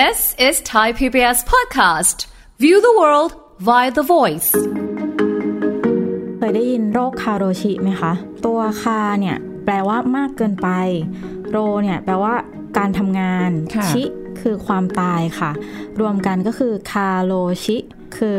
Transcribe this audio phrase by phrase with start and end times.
[0.00, 2.26] This is Thai PBS podcast.
[2.58, 3.32] View the world
[3.68, 4.50] via the voice.
[6.38, 8.12] เคยได้ยินโรคคาโรชิไหมคะ
[8.46, 10.68] ตัวคาเนี่ยแปลว่ามากเกินไป
[11.50, 12.34] โรเนี่ยแปลว่า
[12.78, 14.02] การทำงานค่ะชิ
[14.40, 15.50] คือความตายค่ะ
[16.00, 17.32] รวมกันก็คือคาโร
[17.64, 17.76] ชิ
[18.18, 18.36] คือ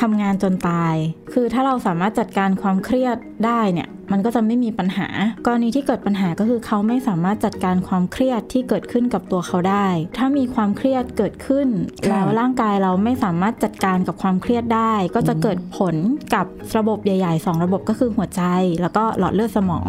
[0.00, 0.94] ทำงานจนตาย
[1.32, 3.16] คือถ้าเราสามารถจัดการความเครียด
[3.46, 5.08] ได้เนี่ย มันก็จะไม่มีปัญหา
[5.46, 9.86] กรณีที่เกิดปัญหาก็คือเขาไม่สามารถจัดการความเครียดที่เกิดขึ้นกับตัวเขาได้
[10.18, 11.68] ถ้ามีความเครียดเกิดขึ้น
[12.04, 15.94] ค่ะแล้วร่างกายเราไม่สามารถจัดการกับความเครียดได้ ก็จะเกิดผล
[16.34, 18.42] กับระบบใหญ่ๆสองระบบก็คือหัวใจ
[18.80, 19.88] แล้วก็หลอดเลือดสมอง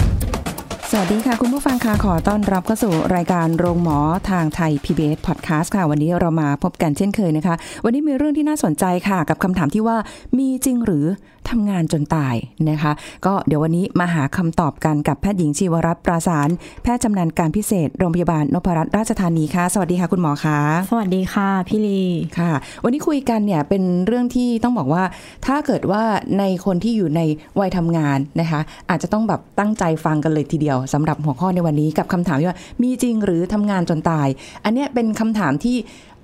[0.93, 9.97] สวัสดีค่ะ คุณผู้ฟังค่ะขอต้อนรับเข้าสู่รายการโรงหมอทางไทย PBS Podcast ค่ะ วันนี้เรามาพบกันเช่นเคยนะคะ วันนี้มีเรื่องที่น่าสนใจค่ะ กับคำถามที่ว่า
[10.37, 11.05] มีจริงหรือ
[11.49, 12.35] ทำงานจนตาย
[12.69, 12.91] นะคะ
[13.25, 16.49] ก็เดี๋ยววันนี้มาหาคำตอบกันกับแพทย์หญิงชีวรัตน์ปราสาร
[16.83, 20.59] แพทย์ชำนาญการพิเศษโรงพยาบาลนพรัตน์ราชธานีค่ะ สวัสดีค่ะคุณหมอคะ
[20.91, 22.01] สวัสดีค่ะพี่ลี
[22.39, 22.51] ค่ะ
[22.83, 25.03] วันนี้คุยกันเนี่ยเป็นเรื่องที่ต้องบอกว่า
[25.45, 26.03] ถ้าเกิดว่า
[26.39, 27.21] ในคนที่อยู่ใน
[27.59, 34.27] วัยทำงานนะคะ อาจจะต้องแบบตั้งใจฟังกันเลยทีเดียวสำหรับหัวข้อในวันนี้กับคำถามที่ว่ามีจริงหรือทำงานจนตาย
[34.63, 35.75] อันเนี้ยเป็นคำถามที่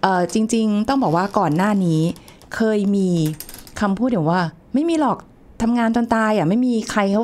[0.01, 2.01] เอ่อจริง ๆ ต้องบอกว่าก่อนหน้านี้
[2.55, 3.09] เคยมี
[3.79, 4.41] คำพูดอย่างว่า
[4.73, 5.17] ไม่มีหรอก
[5.61, 7.23] ทำงานจนตายอะไม่มีใครเขา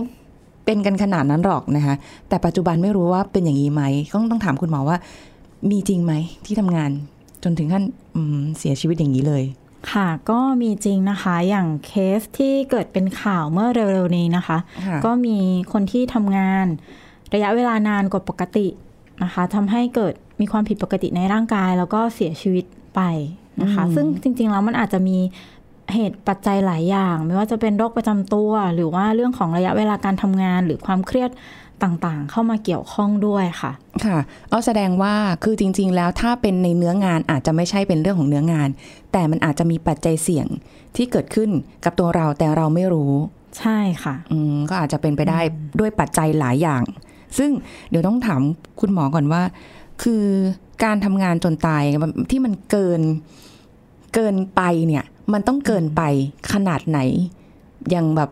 [0.65, 1.95] เป็นกันขนาดนั้นหรอกนะคะ
[2.29, 4.97] แต่ปัจจุบันไม่รู้ว่าเป็นอย่างนี้ไหมต้องต้องถามคุณหมอว่า
[5.71, 6.13] มีจริงไหม
[6.45, 6.91] ที่ทำงาน
[7.43, 7.83] จนถึงขั้น
[8.15, 9.43] อืมเสียชีวิตอย่างนี้เลย
[9.91, 15.37] ค่ะก็มีจริงนะคะอย่างเคสที่เกิดเป็นข่าวเมื่อเร็วๆนี้นะคะค่ะก็มี
[15.73, 16.67] คนที่ทำงาน
[17.33, 18.67] ระยะเวลานานกว่าปกติ
[19.23, 23.01] นะคะทำให้เกิดมีความผิดปกติในร่างกาย แล้วก็เสียชีวิตไป
[23.61, 25.17] นะคะอืมซึ่งจริง ๆ แล้วมันอาจจะมี
[25.93, 31.31] เหตุปัจจัยหลายอย่าง ไม่ว่าจะเป็นโรคประจำตัว หรือว่าเรื่องของระยะเวลาการทำงาน หรือความเครียด
[31.83, 33.71] ต่างๆ เข้ามาเกี่ยวข้องด้วยค่ะ
[34.05, 34.17] ค่ะ
[34.49, 38.69] เอาแสดงว่าคือจริง ๆ แล้วถ้าเป็นในเนื้องานอาจจะไม่ใช่เป็นเรื่องของเนื้องาน
[39.11, 40.47] แต่มันอาจจะมีปัจจัยเสี่ยง
[40.95, 41.49] ที่เกิดขึ้น
[41.85, 43.13] กับตัวเราแต่เราไม่รู้
[43.59, 45.39] ใช่ค่ะ อืมก็อาจจะเป็นไปได้
[45.79, 46.83] ด้วยปัจจัยหลายอย่าง
[47.37, 47.51] ซึ่ง
[47.89, 48.41] เดี๋ยวต้องถาม
[48.79, 49.41] คุณหมอก่อนว่า
[50.03, 50.23] คือ
[50.83, 51.83] การทำงานจนตาย
[52.31, 53.01] ที่มันเกิน
[54.15, 56.01] เกินไปเนี่ย มันต้องเกินไป
[56.51, 56.99] ขนาดไหน
[57.89, 58.29] อย่างแบบ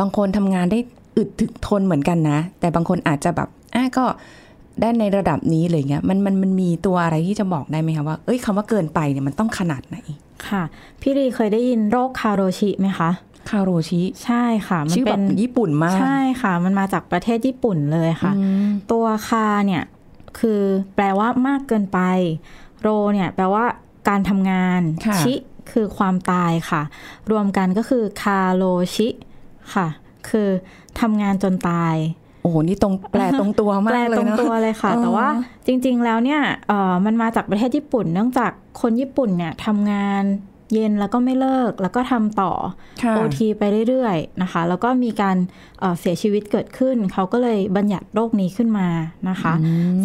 [0.00, 0.78] บางคนทำงานได้
[1.16, 4.04] อึดถึกทนเหมือนกันนะ แต่บางคนอาจจะแบบอะก็
[4.80, 9.96] ได้ในระดับนี้เลยเงี้ยมันมันมันมีตัวอะไรที่จะบอกได้ไหมคะว่าเอ้ยคำว่าเกินไปเนี่ยมันต้องขนาดไหน
[10.48, 10.62] ค่ะ
[11.00, 13.10] พี่รีเคยได้ยินโรคคาโรชิไหมคะ
[13.50, 19.82] คาโรชิใช่ค่ะ มันชื่อแบเป็บนญี่ปุ่นมากใช่ค่ะ มันมาจากประเทศญี่ปุ่นเลยค่ะอืมตัวคาเนี่ย
[20.38, 20.60] คือ
[20.94, 21.98] แปลว่ามากเกินไป
[22.80, 23.64] โรเนี่ยแปลว่า
[24.08, 25.34] การทำงานค่ะชิ
[25.72, 26.82] คือความตายค่ะ
[27.30, 28.64] รวมกันก็คือคาโร
[28.94, 29.08] ชิ
[29.74, 29.86] ค่ะ
[30.28, 30.48] คือ
[31.00, 31.96] ทำงานจนตาย
[32.42, 35.28] โอ้โห นี่ตรงแปลตรงตัวมาแปลกเลยตรงนะตัวเลยค่ะอ๋อแต่ว่า
[35.66, 40.22] จริง ๆ แล้วเนี่ยเอ่อมันมาจากประเทศญี่ปุ่น เนื่องจากคนญี่ปุ่นเนี่ยทำงาน
[40.74, 42.52] เย็นแล้วก็ไม่เลิกแล้วก็ทำต่อ
[43.02, 45.36] ค่ะโอทีไปเรื่อยๆนะคะ แล้วก็มีการ
[45.80, 48.88] เอ่อเสียชีวิตเกิดขึ้น เขาก็เลยบัญญัติโรคนี้ขึ้นมา
[49.28, 49.54] นะคะ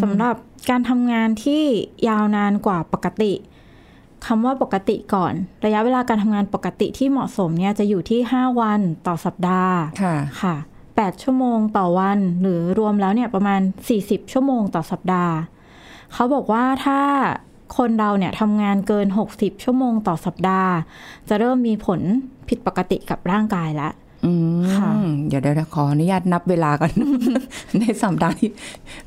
[0.01, 0.35] สำหรับ
[0.69, 1.63] การทำงานที่
[2.07, 3.33] ยาวนานกว่าปกติ
[4.25, 5.33] คำว่าปกติก่อน
[5.65, 10.55] ระยะเวลาการทำงานปกติที่เหมาะสมเนี่ยจะอยู่ที่ 5 วันต่อสัปดาห์ค่ะค่ะ
[10.89, 13.61] 8 ชั่วโมงต่อวัน หรือรวมแล้วเนี่ยประมาณ
[13.95, 15.35] 40 ชั่วโมงต่อสัปดาห์
[16.13, 17.01] เขาบอกว่าถ้า
[17.77, 20.73] คนเราเนี่ยทำงานเกิน 60 ชั่วโมงต่อสัปดาห์
[21.29, 21.99] จะเริ่มมีผล
[22.49, 23.91] ผิดปกติกับร่างกายแล้ว
[24.25, 24.89] อืมค่ะ
[25.27, 26.91] เดี๋ยวเดี๋ยวขออนุญาตนับเวลาก่อน
[27.79, 28.49] ในสัปดาห์ที่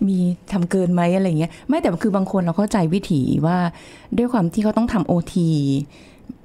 [0.09, 0.19] มี
[0.53, 3.57] ทำเกินไหมอะไรเงี้ยไม่แต่คือบางคนเราเข้าใจวิถีว่า
[4.19, 5.51] ด้วยความที่เขาต้องทำโอที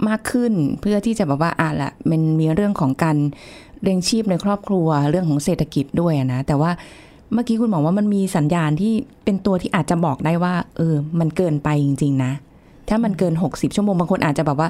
[0.08, 3.18] มากขึ้นเพื่อที่จะแบบว่าอะละมันมีเรื่องของการ
[3.82, 6.72] เลี้ยงชีพในครอบครัวเรื่องของเศรษฐกิจด้วยอะนะ แต่ว่า
[7.34, 12.32] เมื่อกี้คุณบอกว่ามันมีสัญญาณที่เป็นตัวที่อาจจะบอกได้ว่า เออ มันเกินไปจริง ๆ นะ
[12.90, 14.70] ถ้ามันเกิน 60 ชั่วโมงบางคนอาจจะแบบว่า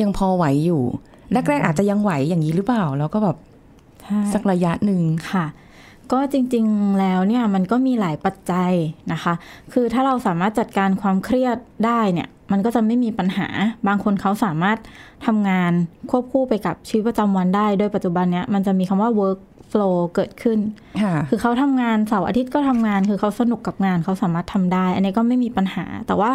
[0.00, 0.82] ยังพอไหวอยู่
[1.32, 3.36] แรกๆอาจจะยังไหวอย่างนี้หรือเปล่า แล้วก็แบบ
[4.02, 5.46] ใช่สักระยะหนึ่งค่ะ
[6.12, 8.72] ก็จริงๆแล้วเนี่ยมันก็มีหลายปัจจัย
[9.12, 9.34] นะคะ
[9.72, 11.56] คือถ้าเราสามารถจัดการความเครียด
[11.86, 13.48] ได้เนี่ย มันก็จะไม่มีปัญหา
[13.86, 14.78] บางคนเขาสามารถ
[15.26, 15.72] ทำงาน
[16.10, 19.38] ควบคู่ไปกับชีวิตประจำวันได้ โดยปัจจุบันเนี้ยมันจะมีคำว่า work
[19.72, 20.58] flow เกิดขึ้น
[21.02, 26.30] ค่ะคือเขาทำงานเสาร์อาทิตย์ก็ทำงาน คือเขาสนุกกับงานเขาสามารถทำได้ อันนี้ก็ไม่มีปัญหา แต่ว่า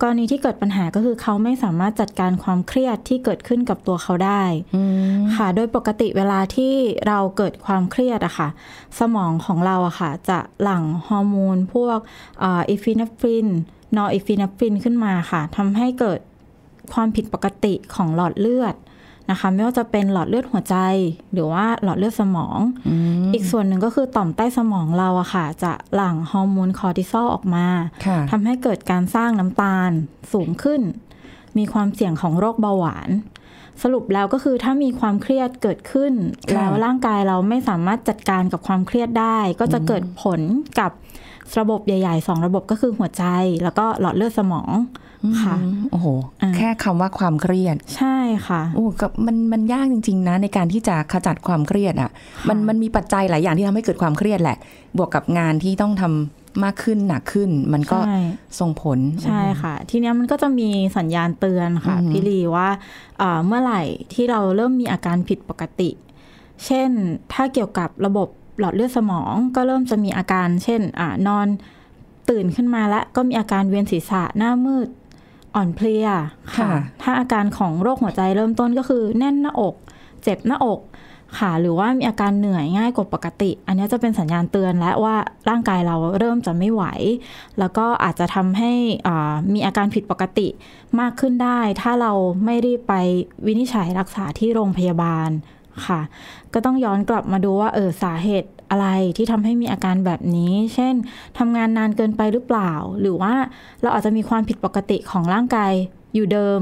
[0.00, 4.42] กรณีที่เกิดปัญหาก็คือเขาไม่สามารถจัดการความเครียดที่เกิดขึ้นกับตัวเขาได้
[4.76, 4.82] อื
[5.18, 6.72] มค่ะ โดยปกติเวลาที่
[7.06, 8.48] เราเกิดความเครียดอะค่ะ
[8.98, 11.98] สมองของเราอะค่ะ จะหลั่งฮอร์โมนพวก
[12.40, 16.20] epinephrine norepinephrine ขึ้นมาค่ะทำให้เกิด
[16.92, 18.74] ความผิดปกติของหลอดเลือด
[19.30, 20.76] นะคะ ไม่ว่าจะเป็นหลอดเลือดหัวใจ
[21.32, 22.58] หรือว่าหลอดเลือดสมอง
[23.32, 27.66] อีกส่วนหนึ่งก็คือต่อมใต้สมองเราอะค่ะ จะหลั่งฮอร์โมนคอร์ติซอลออกมา
[28.06, 29.90] ค่ะทำให้เกิดการสร้างน้ำตาล
[30.32, 30.80] สูงขึ้น
[31.58, 33.10] มีความเสี่ยงของโรคเบาหวาน
[33.82, 36.12] สรุปแล้วก็คือถ้ามีความเครียดเกิดขึ้น
[36.48, 40.40] ค่ะแล้วร่างกายเราไม่สามารถจัดการกับความเครียดได้ ก็จะเกิดผล
[40.80, 40.90] กับ
[41.58, 43.24] ระบบใหญ่ๆสองระบบก็คือหัวใจ
[43.62, 44.70] แล้วก็หลอดเลือดสมอง
[45.42, 46.06] ค่ะอืมโอ้โห
[46.42, 52.10] อ่าแค่คำว่าความเครียด ใช่ค่ะโอ้กับมันมันยากจริง ๆ นะ ในการที่จะขจัดความเครียดอะ
[52.48, 54.56] มันมันมีปัจจัยหลายอย่างที่ทำให้เกิดความเครียดแหละ
[54.96, 58.20] บวกกับงานที่ต้องทำมากขึ้นหนักขึ้น มันก็ใช่
[58.60, 62.68] ส่งผลใช่ค่ะ ทีเนี้ยมันก็จะมีสัญญาณเตือนค่ะอือหือพี่ลีว่า
[63.18, 63.82] เอ่อเมื่อไหร่
[64.12, 65.90] ที่เราเริ่มมีอาการผิดปกติ
[66.66, 66.90] เช่น
[67.32, 68.28] ถ้าเกี่ยวกับระบบ
[68.58, 71.48] หลอดเลือดสมองก็เริ่มจะมีอาการ เช่นอานอน
[72.30, 74.88] ตื่นขึ้นมาแล้วก็มีอาการเวียนศีรษะหน้ามืด
[75.54, 76.08] อ่อนเพลีย
[76.56, 76.70] ค่ะ
[77.02, 79.74] ถ้าอาการของโรคหัวใจเริ่มต้นก็คือแน่นหน้าอก
[80.22, 80.80] เจ็บหน้าอก
[81.38, 85.16] ค่ะ หรือว่ามีอาการเหนื่อยง่ายกว่าปกติ อันนี้จะเป็นสัญญาณเตือนและว่า
[85.48, 86.84] ร่างกายเราเริ่มจะไม่ไหว
[87.58, 88.72] แล้วก็อาจจะทำให้
[89.06, 90.48] อ่ามีอาการผิดปกติ
[91.00, 92.12] มากขึ้นได้ ถ้าเรา
[92.44, 92.94] ไม่รีบไป
[93.46, 95.30] วินิจฉัยรักษาที่โรงพยาบาล
[95.86, 96.00] ค่ะ
[96.52, 98.86] ก็ต้องย้อนกลับมาดูว่าเออสาเหตุ อะไร
[99.16, 100.94] ที่ทำให้มีอาการแบบนี้ เช่น
[101.38, 103.34] ทำงานนานเกินไปหรือเปล่า หรือว่า
[103.82, 105.72] เราอาจจะมีความผิดปกติของร่างกาย
[106.14, 106.60] อยู่เดิม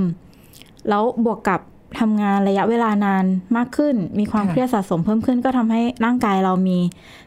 [0.88, 1.60] แล้วบวกกับ
[2.00, 3.24] ทำงานระยะเวลานาน
[3.56, 6.78] มากขึ้น มีความค่ะเครียดสะสมเพิ่มขึ้น ก็ทำให้ร่างกายเรามี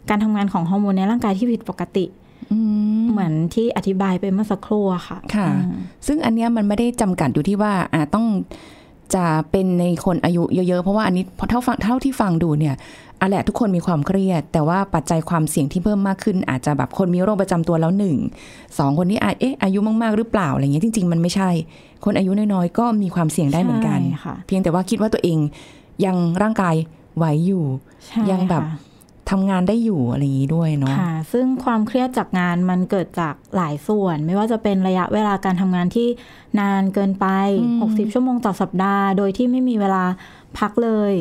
[0.10, 2.06] การทำงานของฮอร์โมนในร่างกายที่ผิดปกติ
[2.52, 2.60] อื
[3.02, 5.74] มเหมือนที่อธิบายไปเมื่อสักครู่อะค่ะ ค่ะอืม
[6.08, 8.26] ซึ่งอันเนี้ยมันไม่ได้จำกัดอยู่ที่ว่าอ่าต้อง
[9.16, 12.76] จะเป็นในคนอายุเยอะๆ เพราะว่าอันนี้พอเท่าฟังเท่าที่ฟังดูเนี่ย
[13.20, 18.18] อะแหละทุกคนมีความเครียด แต่ว่าปัจจัยความเสี่ยงที่เพิ่มมากขึ้น อาจจะแบบคนมีโรคประจำตัวแล้วหนึ่ง
[18.78, 21.50] สองคนนี้อาจเอ๊ะอายุมากๆหรือเปล่าอะไรเงี้ยจริง ๆ มันไม่ใช่
[22.06, 25.38] คนอายุน้อยๆก็มีความเสี่ยงได้เหมือนกันใช่ค่ะเพียงแต่ว่าคิดว่าตัวเอง
[26.06, 26.76] ยังร่างกาย
[27.18, 27.64] ไหวอยู่
[28.06, 28.91] ใช่ยังแบบค่ะ
[29.32, 36.08] ทำงานได้อยู่อะไรอย่างนี้ด้วยเนาะค่ะซึ่งความเครียดจากงานมันเกิดจากหลายส่วน ไม่ว่าจะเป็นระยะเวลาการทำงานที่
[36.60, 37.28] นานเกินไป
[37.72, 40.04] 60 ชั่วโมงต่อสัปดาห์ โดยที่ไม่มีเวลา
[40.58, 41.14] พักเลย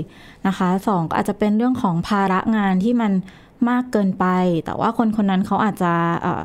[0.46, 3.12] นะคะสองก็อาจจะเป็นเรื่องของภาระงานที่มัน
[3.68, 4.26] มากเกินไป
[4.64, 6.42] แต่ว่าคนคนนั้นเขาอาจจะเอ่อ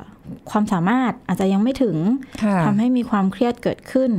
[0.51, 1.97] ความสามารถอาจจะยังไม่ถึง
[2.43, 4.11] ค่ะทำให้มีความเครียดเกิดขึ้น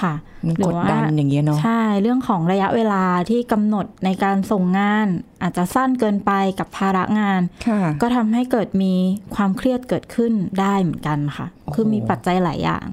[0.00, 0.14] ค่ะ
[0.46, 5.06] มันหรืกอดว่าดันอย่างเงี้ยเนาะใช่เรื่องของระยะเวลาที่กำหนดในการส่งงาน
[5.42, 8.94] อาจจะสั้นเกินไปกับภาระงานค่ะก็ทำให้เกิดมี
[9.34, 12.86] ความเครียดเกิดขึ้นได้เหมือนกันค่ะโอ้โหคือมีปัจจัยหลายอย่าง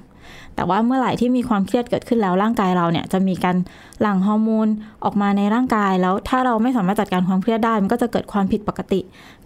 [0.56, 3.58] แต่ว่าเมื่อไหร่ที่มีความเครียดเกิดขึ้นแล้วร่างกายเราเนี่ยจะมีการ
[4.02, 4.68] หลั่งฮอร์โมน
[5.04, 9.02] ออกมาในร่างกายแล้วถ้าเราไม่สามารถจัดการความเครียดได้มันก็จะเกิดความผิดปกติ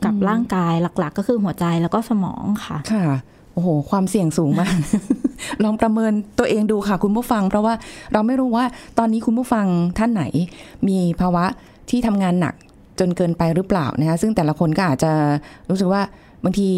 [0.06, 3.06] กับร่างกายหลัก ๆ ก็คือหัวใจแล้วก็สมองค่ะค่ะ
[3.58, 4.76] โอ้โห ความเสี่ยงสูงมาก
[5.64, 7.74] ลองประเมินตัวเองดูค่ะคุณผู้ฟัง เพราะว่า
[8.14, 8.66] เราไม่รู้ว่า
[8.98, 9.66] ตอนนี้คุณผู้ฟัง
[9.98, 10.24] ท่านไหน
[10.88, 11.46] มีภาวะ
[11.90, 12.56] ที่ทำงานหนัก
[13.00, 15.12] จนเกินไปหรือเปล่านะคะซึ่งแต่ละคนก็อาจจะ
[15.70, 16.02] รู้สึกว่า
[16.44, 16.70] บางที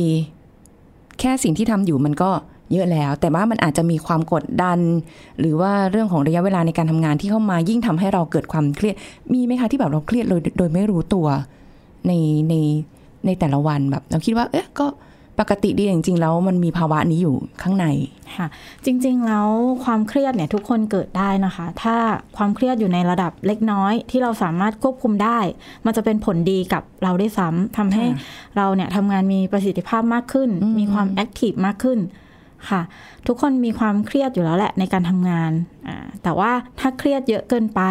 [1.19, 2.29] แค่สิ่งที่ทำอยู่มันก็
[2.71, 4.79] เยอะแล้ว แต่ว่ามันอาจจะมีความกดดัน
[5.39, 8.95] หรือว่าเรื่องของระยะเวลาในการทำงานที่เข้ามายิ่งทำให้เราเกิดความเครียด
[9.33, 11.27] มีไหมคะที่แบบเราเครียดโดยโดยไม่รู้ตัว
[12.07, 12.11] ใน
[12.49, 12.53] ใน
[13.25, 14.85] ในแต่ละวันแบบ เราคิดว่า เอ๊ะก็
[15.39, 17.85] ปกติดีจริงๆแล้วมันมีภาวะนี้อยู่ข้างใน
[18.37, 18.47] ค่ะ
[18.85, 19.49] จริงๆแล้ว
[19.83, 21.95] ความเครียดเนี่ยทุกคนเกิดได้นะคะ ถ้า
[22.37, 25.39] ความเครียดอยู่ในระดับเล็กน้อย ที่เราสามารถควบคุมได้
[25.85, 28.17] มันจะเป็นผลดีกับเราได้วยซ้ำทำให้ค่ะ
[28.57, 31.99] เราเนี่ยทำงานมีประสิทธิภาพมากขึ้นอืมมีความแอคทีฟมากขึ้น
[32.69, 32.81] ค่ะ
[33.27, 35.51] ทุกคนมีความเครียดอยู่แล้วแหละในการทำงาน
[35.87, 37.81] อ่าแต่ว่าถ้าเครียดเยอะเกินไป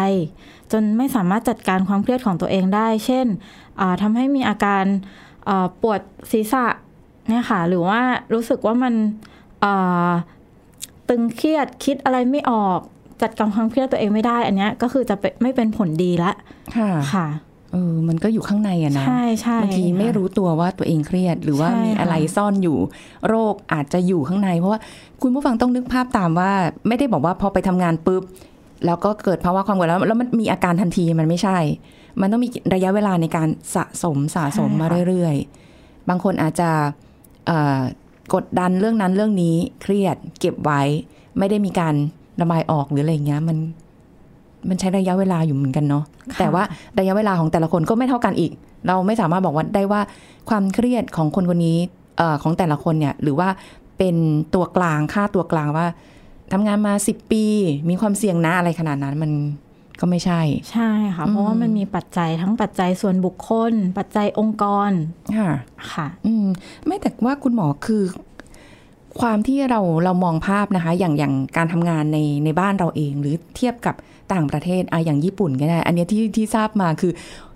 [0.71, 3.27] จนไม่สามารถจัดการความเครียดของตัวเองได้ เช่น
[3.79, 4.83] อ่าทำให้มีอาการ
[5.49, 5.99] อ่าปวด
[6.31, 6.65] ศีรษะ
[7.29, 7.99] เนี่ยค่ะ หรือว่า
[8.33, 8.93] รู้สึกว่ามัน
[9.63, 10.09] อ่า
[11.09, 12.79] ตึงเครียดคิดอะไรไม่ออก
[13.21, 16.31] จัดการความเครียดตัวเองไม่ได้ อันเนี้ยก็คือจะเป็นไม่เป็นผลดีละ
[16.77, 17.27] ค่ะค่ะ
[17.71, 22.77] เออมันก็อยู่ข้างในอะนะใช่ใช่บางทีไม่ค่ะรู้ตัวว่าตัวเองเครียด หรือว่าใช่มีอะไรค่ะซ่อนอยู่
[23.27, 24.79] โรคอาจจะอยู่ข้างใน เพราะว่า
[25.21, 26.51] คุณผู้ฟังต้องนึกภาพตามว่า
[26.87, 28.23] ไม่ได้บอกว่าพอไปทำงานปุ๊บ
[28.85, 31.57] แล้วก็เกิดภาวะความกดดันแล้วแล้วมันมีอาการทันทีมันไม่ใช่
[32.21, 37.08] มันต้องมีระยะเวลาในการสะสมสะสมมาเรื่อยๆ บางคนอาจจะเอ่อ
[38.33, 40.81] กดดันเรื่องนั้นเรื่องนี้เครียดเก็บไว้
[41.37, 41.95] ไม่ได้มีการ
[42.41, 43.57] ระบายออกหรืออะไรอย่างเงี้ยมัน
[44.69, 46.63] มันใช้ระยะเวลาอยู่เหมือนกันเนาะค่ะแต่ว่า
[46.99, 48.51] ระยะเวลาของแต่ละคนก็ไม่เท่ากันอีก
[48.87, 50.01] เราไม่สามารถบอกว่าได้ว่า
[50.49, 51.77] ความเครียดของคนคนนี้
[52.17, 53.49] เอ่อของแต่ละคนเนี่ย หรือว่า
[53.97, 54.15] เป็น
[54.55, 55.85] ตัวกลางค่าตัวกลางว่า
[56.53, 57.43] ทำงานมาสิบปี
[57.89, 59.31] มีความเสี่ยงนะอะไรขนาดนั้นมัน
[59.99, 60.41] ก็ไม่ใช่
[60.71, 64.91] ใช่ค่ะ เพราะว่ามันมีปัจจัยทั้งปัจจัยส่วนบุคคล ปัจจัยองค์กร
[65.37, 65.51] ค่ะ
[65.93, 66.47] ค่ะ อืม
[66.85, 68.03] ไม่แต่ว่าคุณหมอคือ
[69.19, 73.95] ความที่เราเรามองภาพนะคะ อย่างอย่างการทำงานในในบ้านเราเอง หรือเทียบกับ
[74.33, 77.11] ต่างประเทศอะอย่างญี่ปุ่นก็ได้ อันเนี้ยที่ที่ทราบมาคือ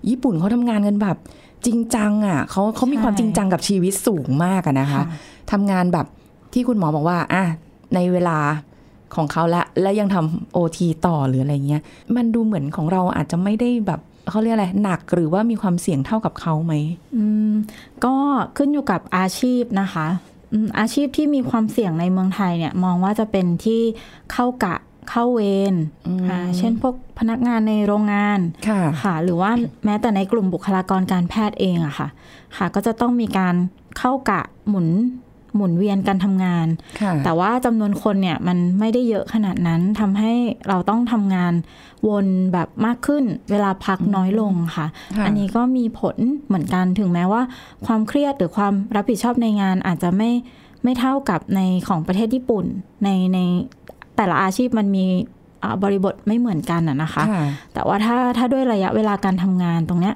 [0.08, 1.16] ญี่ปุ่นเขาทำงานกันแบบ
[1.66, 5.02] จริงจังอะเขาเขามีความจริงจังกับชีวิตสูงมากอะนะคะ
[5.52, 6.06] ทำงานแบบ
[6.52, 7.44] ที่คุณหมอบอกว่าอะ
[7.94, 8.38] ในเวลา
[9.16, 11.82] ของเขาละและยังทำโอทีต่อหรืออะไรเงี้ย
[12.16, 16.74] มันดูเหมือนของเราอาจจะไม่ได้แบบเขาเรียกอะไรหนักหรือว่ามีความเสี่ยงเท่ากับเขาไหม
[17.16, 17.52] อืม
[18.04, 18.14] ก็
[18.56, 20.06] ขึ้นอยู่กับอาชีพนะคะ
[20.52, 23.80] อืมอาชีพที่มีความเสี่ยงในเมืองไทยเนี่ยมองว่าจะเป็นที่
[24.32, 24.76] เข้ากะ
[25.10, 25.40] เข้าเว
[25.72, 25.74] ร
[26.30, 29.50] อ่าเช่นพวกพนักงานในโรงงานค่ะค่ะหรือว่า
[29.84, 32.08] แม้แต่ในกลุ่มบุคลากรการแพทย์เองอะค่ะ
[32.56, 33.54] ค่ะ ก็จะต้องมีการ
[33.98, 34.88] เข้ากะหมุน
[35.54, 36.66] หมุนเวียนการทำงาน
[37.00, 40.32] ค่ะแต่ว่าจำนวนคนเนี่ยมันไม่ได้เยอะขนาดนั้นทำให้
[40.68, 41.52] เราต้องทำงาน
[42.08, 47.42] วนแบบมากขึ้น เวลาพักน้อยลงค่ะค่ะ อันนี้ก็มีผลเหมือนกันถึงแม้ว่า
[47.86, 50.30] ความเครียดหรือความรับผิดชอบในงานอาจจะไม่
[50.84, 52.64] ไม่เท่ากับในของประเทศญี่ปุ่น
[53.04, 53.38] ในใน
[54.16, 55.04] แต่ละอาชีพมันมี
[55.62, 57.44] อ่าบริบทไม่เหมือนกันอะนะคะค่ะ
[57.74, 60.14] แต่ว่าถ้าถ้าด้วยระยะเวลาการทำงานตรงเนี้ย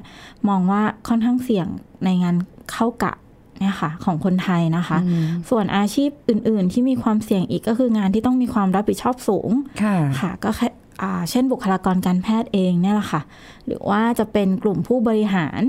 [0.49, 1.67] มองว่าค่อนข้างเสี่ยง
[2.05, 2.35] ในงาน
[2.73, 3.13] เข้ากะ
[3.59, 9.51] เนี่ยค่ะของคนไทยนะคะอืมส่วนอาชีพอื่น ๆ ที่มีความเสี่ยงอีกก็คืองานที่ต้องมีความรับผิดชอบสูง
[9.83, 10.69] ค่ะค่ะก็แค่
[11.03, 13.23] อ่าเช่นบุคลากรการแพทย์เองเนี่ยแหละค่ะ
[13.67, 15.63] หรือว่าจะเป็นกลุ่มผู้บริหาร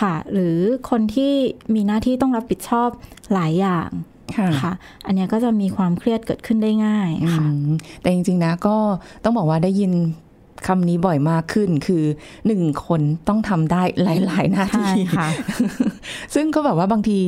[0.00, 0.56] ค่ะ หรือ
[0.90, 1.32] คนที่
[1.74, 2.88] มีหน้าที่ต้องรับผิดชอบ
[3.32, 3.90] หลายอย่าง
[4.36, 4.72] ค่ะค่ะ
[5.06, 8.76] อันเนี้ยก็จะมีความเครียดเกิดขึ้นได้ง่ายค่ะอืมแต่จริงๆนะก็
[9.24, 9.92] ต้องบอกว่าได้ยิน
[10.66, 12.04] คำนี้บ่อยมากขึ้นคือ
[12.46, 15.28] หนึ่งคนต้องทำได้หลาย ๆ หน้าใช่ที่ค่ะ
[16.34, 17.18] ซึ่งก็แบบว่าบางที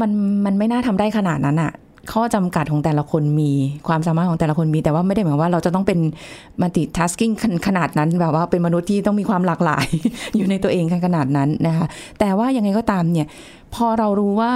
[0.00, 0.10] มัน
[0.44, 1.72] มันไม่น่าทำได้ขนาดนั้นอะ
[2.12, 3.50] ข้อจำกัดของแต่ละคนมี
[3.88, 5.98] ความสามารถของแต่ละคนมี แต่ว่าไม่ได้หมายความว่าเราจะต้องเป็น
[6.60, 7.30] มัลติทัสกิ้ง
[7.66, 9.86] ขนาดนั้นแบบว่าเป็นมนุษย์ที่ต้องมีความหลากหลาย
[10.36, 11.86] อยู่ในตัวเองขนาดนั้นนะคะ
[12.20, 13.26] แต่ว่ายังไงก็ตามเนี่ย
[13.74, 14.52] พอเรารู้ว่า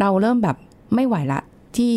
[0.00, 0.56] เราเริ่มแบบ
[0.94, 1.40] ไม่ไหวละ
[1.78, 1.92] ที่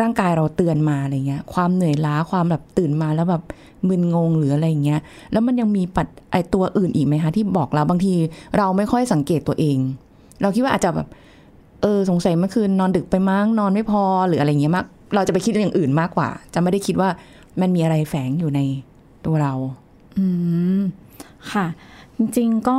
[0.00, 3.42] ร่างกายเราเตือนมาอะไรเงี้ย ความเหนื่อยล้าความแบบตื่นมาแล้วแบบ
[3.88, 5.00] มึนงงหรืออะไรเงี้ย
[5.32, 8.14] แล้วมันยังมีปัดไอตัวอื่นอีกไหมคะที่บอกเราบางที
[8.56, 9.78] เราไม่ค่อยสังเกตตัวเอง
[10.42, 11.08] เราคิดว่าอาจจะแบบ
[11.82, 17.08] เออสงสัยเมื่อคืนนอนดึกไปมั้งนอนไม่พอหรืออะไรเงี้ยมาก เราจะไปคิดอย่างอื่นมากกว่า จะไม่ได้คิดว่า
[17.60, 18.60] มันมีอะไรแฝงอยู่ใน
[19.24, 19.54] ตัวเรา
[20.18, 20.26] อื
[20.78, 20.80] ม
[21.52, 21.66] ค่ะ
[22.16, 22.78] จริงๆก็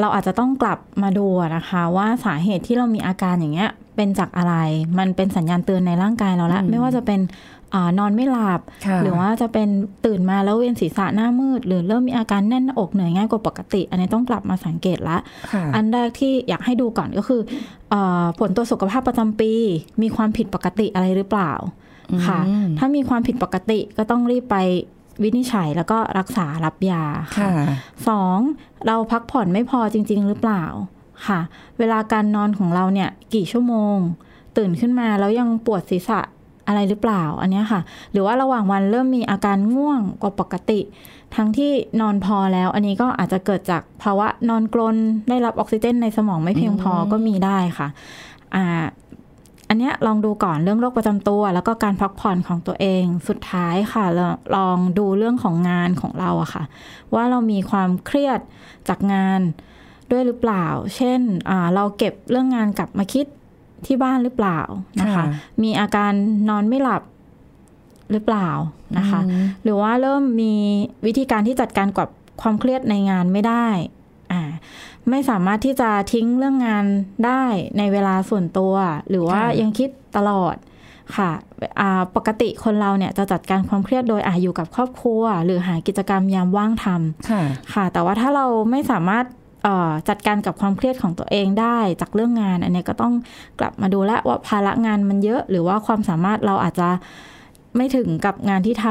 [0.00, 1.26] เราอาจจะต้องกลับมาดู
[1.56, 4.54] นะคะ ว่าสาเหตุที่เรามีอาการอย่างเงี้ย เป็นจากอะไร
[4.98, 7.20] มันเป็นสัญญาณเตือนในร่างกายเราแล้วอืมไม่ว่าจะเป็น
[7.74, 9.68] อานอนไม่หลับค่ะหรือว่าจะเป็น
[10.06, 15.18] ตื่นมาแล้วเวียนศีรษะหน้ามืด หรือเริ่มมีอาการแน่นหน้าอกเหนื่อยง่ายกว่าปกติ อันนี้ต้องกลับมาสังเกตละ
[15.52, 17.40] ค่ะอันแรกที่อยากให้ดูก่อนก็คือ
[17.90, 19.52] เออผลตรวจสุขภาพประจำปี
[20.02, 21.52] มีความผิดปกติอะไรหรือเปล่า
[22.26, 24.56] ค่ะอืมถ้ามีความผิดปกติก็ต้องรีบไป
[25.22, 27.04] วินิจฉัยแล้วก็รักษารับยา
[27.36, 27.50] ค่ะ
[28.08, 28.38] สอง
[28.86, 30.64] เราพักผ่อนไม่พอจริง ๆ หรือเปล่า
[31.26, 31.40] ค่ะ
[31.78, 33.96] เวลาการนอนของเราเนี่ยกี่ชั่วโมง
[34.56, 36.20] ตื่นขึ้นมาแล้วยังปวดศีรษะ
[36.66, 37.80] อะไรหรือเปล่าอันเนี้ยค่ะ
[38.12, 40.80] หรือว่าระหว่างวันเริ่มมีอาการง่วงกว่าปกติ
[41.36, 44.96] ทั้งที่นอนพอแล้ว อันนี้ก็อาจจะเกิดจากภาวะนอนกรน
[45.28, 47.88] ได้รับออกซิเจนในสมองไม่เพียงพอก็มีได้ค่ะ
[48.54, 48.64] อ่า
[49.68, 56.64] อันเนี้ยลองดูก่อนเรื่องโรคประจำตัว แล้วก็การพักผ่อนของตัวเองสุดท้ายค่ะลองลองดูเรื่องของงานของเราอะค่ะ
[57.14, 58.40] ว่าเรามีความเครียด
[58.88, 59.40] จากงาน
[60.12, 63.26] ด้วยหรือเปล่า เช่นอ่าเราเก็บเรื่องงานกลับมาคิด
[63.86, 64.60] ที่บ้านหรือเปล่า
[65.00, 65.24] นะคะค่ะ
[65.62, 66.12] มีอาการ
[66.48, 67.02] นอนไม่หลับ
[68.10, 68.48] หรือเปล่า
[68.98, 69.20] นะคะ
[69.62, 70.54] หรือว่าเริ่มมี
[71.06, 72.08] วิธีการที่จัดการกับ
[72.42, 73.66] ความเครียดในงานไม่ได้
[74.32, 74.42] อ่า
[75.10, 76.84] ไม่สามารถที่จะทิ้งเรื่องงาน
[77.26, 77.42] ได้
[77.78, 78.74] ในเวลาส่วนตัว
[79.08, 80.56] หรือว่าค่ะยังคิดตลอด
[81.16, 81.30] ค่ะ
[81.80, 87.42] อ่าปกติคนเราเนี่ยจะจัดการความเครียดโดยอาอยู่กับครอบครัว หรือหากิจกรรมยามว่างทำค่ะ
[87.74, 89.39] ค่ะแต่ว่าถ้าเราไม่สามารถเอ่อ
[90.08, 93.12] จัดการกับความเครียดของตัวเองได้จากเรื่องงาน อันเนี้ยก็ต้อง
[93.60, 96.88] กลับมาดูแลวว่าภาระงานมันเยอะ หรือว่าความสามารถเราอาจจะ
[97.76, 98.86] ไม่ถึงกับงานที่ท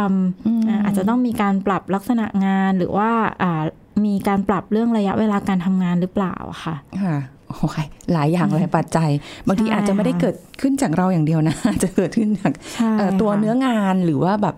[0.46, 3.10] อืมำอ่าอาจจะต้องมีการปรับลักษณะงานหรือว่า
[3.44, 3.64] อ่า
[4.06, 7.18] มีการปรับเรื่องระยะเวลาการทำงานหรือเปล่าค่ะค่ะ
[7.50, 7.78] โอเค
[8.14, 9.10] หลายอย่างหลายปัจจัย
[9.48, 14.56] บางทีใช่อาจจะไม่ได้ค่ะเกิดขึ้นจากเราอย่างเดียวนะอาจจะเกิดขึ้นจากใช่เอ่อตัวค่ะเนื้องานหรือว่าแบบ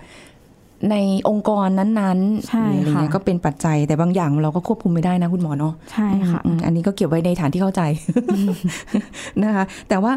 [0.90, 0.96] ใน
[1.30, 7.82] องค์กรนั้นๆใช่หรืออะไรเงี้ยค่ะก็เป็นปัจจัยแต่บางอย่างเราก็ควบคุมไม่ได้นะคุณหมอเนาะใช่ค่ะอืมอันนี้ก็เก็บไว้ในฐานที่เข้าใจ
[9.44, 10.12] นะคะ แต่ว่า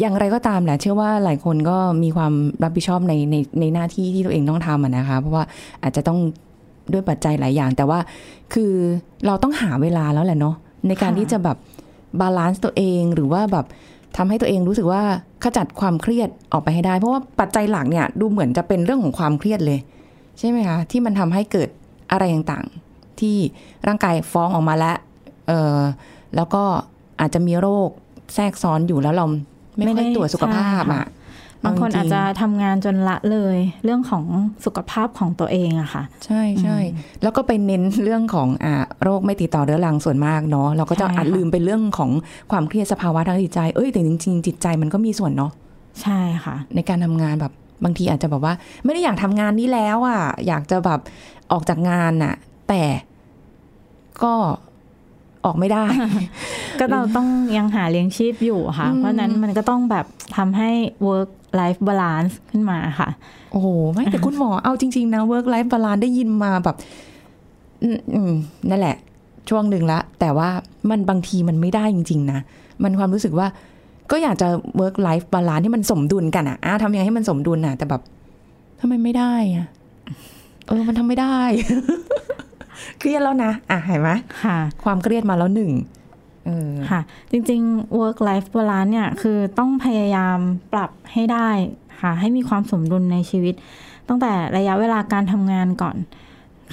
[0.00, 2.32] อย่างไรก็ตามแหละเชื่อว่าหลายคนก็มีความ
[2.62, 5.44] รับผิดชอบในในในหน้าที่ที่ตัวเองต้องทำอะนะคะ เพราะว่า
[5.82, 6.18] อาจจะต้อง
[6.92, 7.98] ด้วยปัจจัยหลายอย่าง แต่ว่า
[8.54, 8.72] คือ
[9.26, 10.54] เราต้องหาเวลาแล้วแหละเนาะ
[10.88, 11.56] ในการค่ะที่จะแบบ
[12.20, 13.66] balance ตัวเองหรือว่าแบบ
[14.16, 15.02] ทำให้ตัวเองรู้สึกว่า
[15.44, 19.78] ขจัดความเครียดออกไปให้ได้ เพราะว่าปัจจัยหลักเนี่ยดูเหมือนจะเป็นเรื่องของความเครียดเลย
[20.38, 21.68] ใช่ไหมคะที่มันทำให้เกิด
[22.12, 23.36] อะไรต่างๆ ที่
[23.86, 24.96] ร่างกายฟ้องออกมาแล้ว
[25.48, 25.78] เออ
[26.36, 26.62] แล้วก็
[27.20, 27.88] อาจจะมีโรค
[28.34, 29.26] แทรกซ้อนอยู่แล้วเรา
[29.76, 31.06] ไม่ค่อยตรวจสุขภาพใช่อะค่ะ
[31.64, 34.24] บางคนเจริอาจจะทำงานจนละเลย เรื่องของ
[34.64, 36.78] สุขภาพของตัวเองอะค่ะ ใช่ใช่
[37.22, 42.10] แล้วก็ไปเน้นเรื่องของอ่าโรคไม่ติดต่อเรื้อรังส่วนมากเนาะเราก็จะใช่ค่ะอาจลืมไปเรื่องของ
[42.50, 45.52] ความเครียดสภาวะทางจิตใจเอ้ยแต่จริงๆจิตใจมันก็มีส่วนเนาะ
[46.02, 47.52] ใช่ค่ะ ในการทำงานแบบ
[47.84, 48.54] บางทีอาจจะแบบว่า
[48.84, 51.00] ไม่ได้อยากทำงานนี้แล้วอะ อยากจะแบบ
[51.52, 52.34] ออกจากงานน่ะ
[52.68, 52.82] แต่
[54.22, 54.34] ก็
[55.44, 55.84] ออกไม่ได้
[56.78, 60.06] ก็เราต้องยังหาเลี้ยงชีพอยู่ค่ะอืมเพราะฉะนั้นมันก็ต้องแบบ
[60.36, 60.70] ทำให้
[61.06, 61.30] work
[61.60, 63.08] life balance ขึ้นมาค่ะ
[63.52, 66.76] โอ้โห ไม่แต่คุณหมอเอาจริง ๆ นะ work life balance ได้ยินมาแบบ
[67.82, 68.32] อืมอืม
[68.68, 68.96] นั่นแหละ
[69.48, 70.48] ช่วงหนึ่งละ แต่ว่า
[70.90, 72.40] มันบางทีมันไม่ได้จริง ๆ นะ
[72.82, 73.46] มันความรู้สึกว่า
[74.10, 74.48] ก็อยากจะ
[74.80, 78.02] work life balance ที่มันสมดุลกันอะอะทำยังไงให้มันสมดุลอะแต่แบบ
[78.80, 79.66] ทำไมไม่ได้อะ
[80.66, 81.38] เออ มันทำไม่ได้
[82.98, 84.10] เครียดแล้วนะ อะเห็นไหม
[84.42, 85.72] ค่ะ ความเครียดมาแล้วหนึ่ง
[86.46, 87.00] เออค่ะ
[87.30, 90.38] จริงๆ work life balance เนี่ย คือต้องพยายาม
[90.72, 91.50] ปรับให้ได้
[92.00, 93.54] ค่ะ ให้มีความสมดุลในชีวิต
[94.08, 95.96] ตั้งแต่ระยะเวลาการทำงานก่อน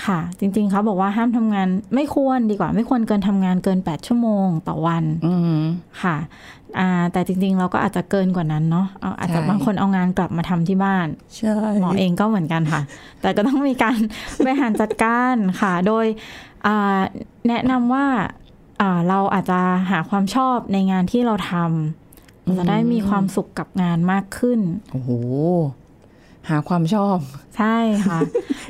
[0.06, 5.64] ค่ะ จริง ๆ เขาบอกว่าห้ามทำงาน ไม่ควรดีกว่า ไม่ควรเกินทำงานเกิน 8 ชั่วโมงต่อวันอืม
[6.04, 6.18] ค่ะ
[6.80, 12.82] อ่าแต่จริง ๆ เราก็อาจจะเกินกว่านั้นเนาะเอาอาจจะใช่บางคนเอางานกลับมาทำที่บ้านใช่หมอเองก็เหมือนกันค่ะ
[13.22, 14.00] แต่ก็ต้องมีการ
[14.44, 16.06] บริหารจัดการค่ะ โดย
[16.66, 17.00] อ่า
[17.48, 18.06] แนะนำว่า
[18.82, 19.60] อ่าเราอาจจะ
[19.90, 24.60] หาความชอบในงานที่เราทำเราจะได้มีความสุขกับงานมากขึ้น
[24.92, 25.10] โอ้โห
[26.50, 27.18] หาความชอบ
[27.58, 28.20] ใช่ค่ะ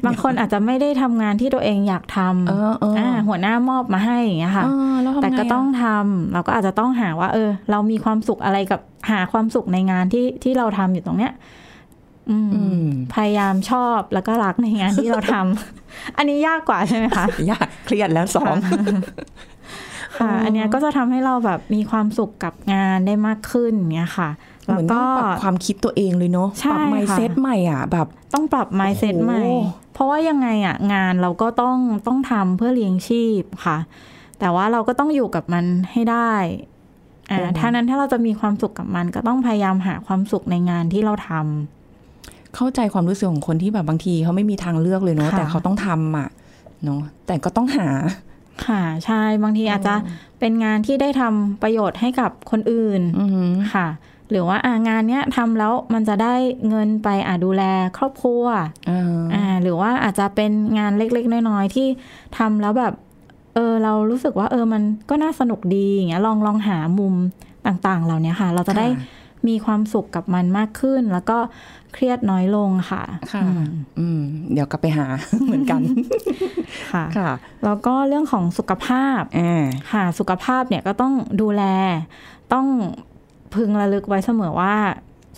[0.05, 11.33] บางคนอาจจะไม่ได้ทำงานที่ตัวเองอยากทเออเออำอ่าหัวหน้ามอบมาให้อย่างเงี้ยค่ะเออแล้วทำไงแต่ก็ะต้องทำเราก็อาจจะต้องหาว่า เออ เรามีความสุขอะไรกับหาความสุขในงานที่ที่เราทำอยู่ตรงเนี้ย
[12.29, 18.55] อืมอืมพยายามชอบแล้วก็รักในงานที่เราทำอันนี้ยากกว่าใช่ไหมคะยากเครียดแล้วสอง
[20.17, 24.29] ค่ะ อันเนี้ยก็จะทำให้เราแบบมีความสุขกับงานได้มากขึ้นเงี้ยค่ะ
[24.65, 29.43] เหแล้วมือนต้ก็องปรับความคิดตัวเองเลยเนาะใช่ปรับไมค่ะเซ็ตใหม่อะแบบต้องปรับ mindset โอ้โหใหม่
[29.93, 33.77] เพราะว่ายังไงอะงานเราก็ต้องต้องทำเพื่อเลี้ยงชีพค่ะ
[34.39, 36.31] แต่ว่าเราก็ต้องอยู่กับมันให้ได้
[37.31, 46.29] อ่าถ้านั้นถ้าเราจะมีความสุขกับมันก็ต้องพยายามหาความสุขในงานที่เราทำเข้าใจความรู้สึกของคนที่แบบบางทีเขาไม่มีทางเลือกเลยเนาะค่ะแต่เขาต้องทำอะ
[46.83, 47.87] เนาะแต่ก็ต้องหา
[48.65, 49.95] ค่ะใช่บางทีอาจจะ
[50.39, 53.87] เป็นงานที่ได้ทำประโยชน์ให้กับคนอื่นอือหือค่ะ
[54.31, 56.35] หรือว่าอ่างานเนี้ยทำแล้วมันจะได้
[56.69, 57.63] เงินไปอ่าดูแล
[57.97, 58.43] ครอบครัว
[58.89, 61.87] อ่าอ่าหรือว่าอาจจะเป็นงานเล็กๆน้อยๆที่
[62.37, 62.93] ทำแล้วแบบ
[63.55, 67.15] เออเรารู้สึกว่าเออมันก็น่าสนุกดีอย่างเงี้ยลองลองหามุม
[67.67, 68.87] ต่างๆ เหล่านี้ค่ะ เราจะได้
[69.47, 71.37] มีความสุขกับมันมากขึ้น แล้วก็
[71.93, 73.63] เครียดน้อยลงค่ะ ค่ะ อืม
[73.99, 74.21] อืม
[74.53, 75.05] เดี๋ยวกลับไปหา
[75.45, 75.81] เหมือนกัน
[76.91, 77.31] ค่ะ ค่ะ
[77.63, 81.63] แล้วก็เรื่องของสุขภาพอ่าค่ะ สุขภาพเนี่ยก็ต้องดูแล
[82.53, 82.67] ต้อง
[83.55, 84.75] พึงระลึกไว้เสมอว่า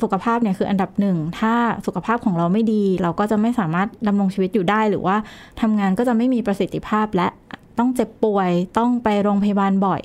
[0.01, 1.53] สุขภาพเนี่ยคืออันดับหนึ่ง ถ้า
[1.85, 5.15] สุขภาพของเราไม่ดี เราก็จะไม่สามารถดำรงชีวิตอยู่ได้ หรือว่า
[5.61, 7.27] ทำงานก็จะไม่มีประสิทธิภาพและ
[7.77, 10.01] ต้องเจ็บป่วยต้องไปโรงพยาบาลบ่อย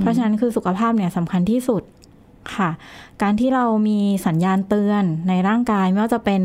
[0.00, 1.82] เพราะฉะนั้นคือสุขภาพเนี่ยสำคัญที่สุด
[2.54, 2.70] ค่ะ
[3.22, 6.40] การที่เรามีสัญญาณเตือนในร่างกายไม่ว่าจะเป็น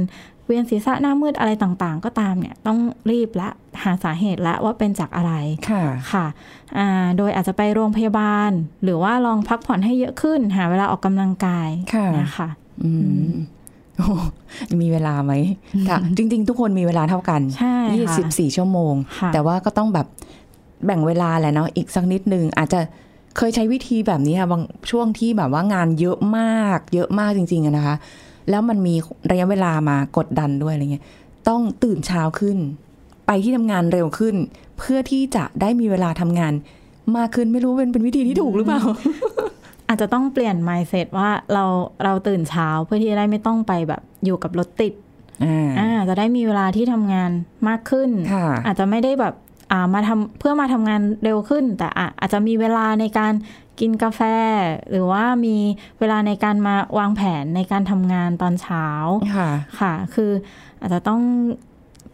[0.45, 2.77] เวียนศีรษะหน้ามืดอะไรต่างๆ ก็ตามเนี่ยต้อง
[3.11, 3.49] รีบและ
[3.83, 5.33] หาสาเหตุและว่าเป็นจากอะไร
[5.69, 6.25] ค่ะค่ะ
[6.77, 8.51] อ่าโดยอาจจะไปโรงพยาบาล
[8.83, 12.49] หรือว่าลองพักผ่อนให้เยอะขึ้น หาเวลาออกกำลังกายค่ะนะคะ
[12.83, 12.91] อื
[13.29, 13.33] ม
[13.97, 14.07] โอ้
[14.81, 15.33] มีเวลาไหม
[15.89, 20.07] ค่ะจริง ๆ ทุกคนมีเวลาเท่ากันใช่ค่ะยี่สิบสี่ชั่วโมงค่ะแต่ว่าก็ต้องแบบ
[20.85, 22.79] แบ่งเวลาแหละเนาะอีกสักนิดนึงอาจจะ
[23.37, 27.95] เคยใช้วิธีแบบนี้ค่ะบางช่วงที่แบบว่างานเยอะมาก เยอะมากจริงๆอะนะคะ
[28.49, 28.95] แล้วมันมี
[29.31, 31.05] ระยะเวลามากดดันด้วยอะไรเงี้ย
[31.49, 32.57] ต้องตื่นเช้าขึ้น
[33.27, 34.35] ไปที่ทำงานเร็วขึ้น
[34.77, 36.53] เพื่อที่จะได้มีเวลาทำงาน
[37.17, 38.83] มากขึ้นไม่รู้เป็นเป็นวิธีที่ถูกหรือเปล่า
[39.87, 41.63] อาจจะต้องเปลี่ยน mindset ว่าเรา
[42.03, 44.93] เราตื่นเช้าเพื่อที่จะได้ไม่ต้องไปแบบอยู่กับรถติด
[45.45, 47.31] อ่าอ่าจะได้มีเวลาที่ทำงาน
[47.67, 49.52] มากขึ้นค่ะอาจจะไม่ได้แบบอ่า
[49.93, 53.33] มาทำเพื่อมาทำงานเร็วขึ้น แต่อะอาจจะมีเวลาในการ
[53.79, 54.21] กินกาแฟ
[54.89, 55.55] หรือว่ามี
[55.99, 58.85] เวลาในการมาวางแผนในการทำงานตอนเช้า
[59.35, 60.31] ค่ะ ค่ะ คือ
[60.79, 61.21] อาจจะต้อง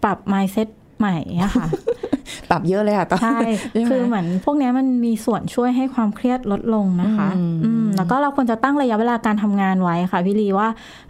[0.04, 0.70] ปรับ mindset
[1.00, 1.68] ใหม่อะค่ะ
[2.50, 3.40] ปรับเยอะเลยค่ะตอนใช่
[3.72, 10.68] ใช่ไหมคือเหมือนพวกเนี้ยมันมีส่วนช่วยให้ความเครียดลดลงนะคะอืมอืมแล้วก็เราควรจะตั้งระยะเวลาการทำงานไว้ค่ะพี่ลีว่า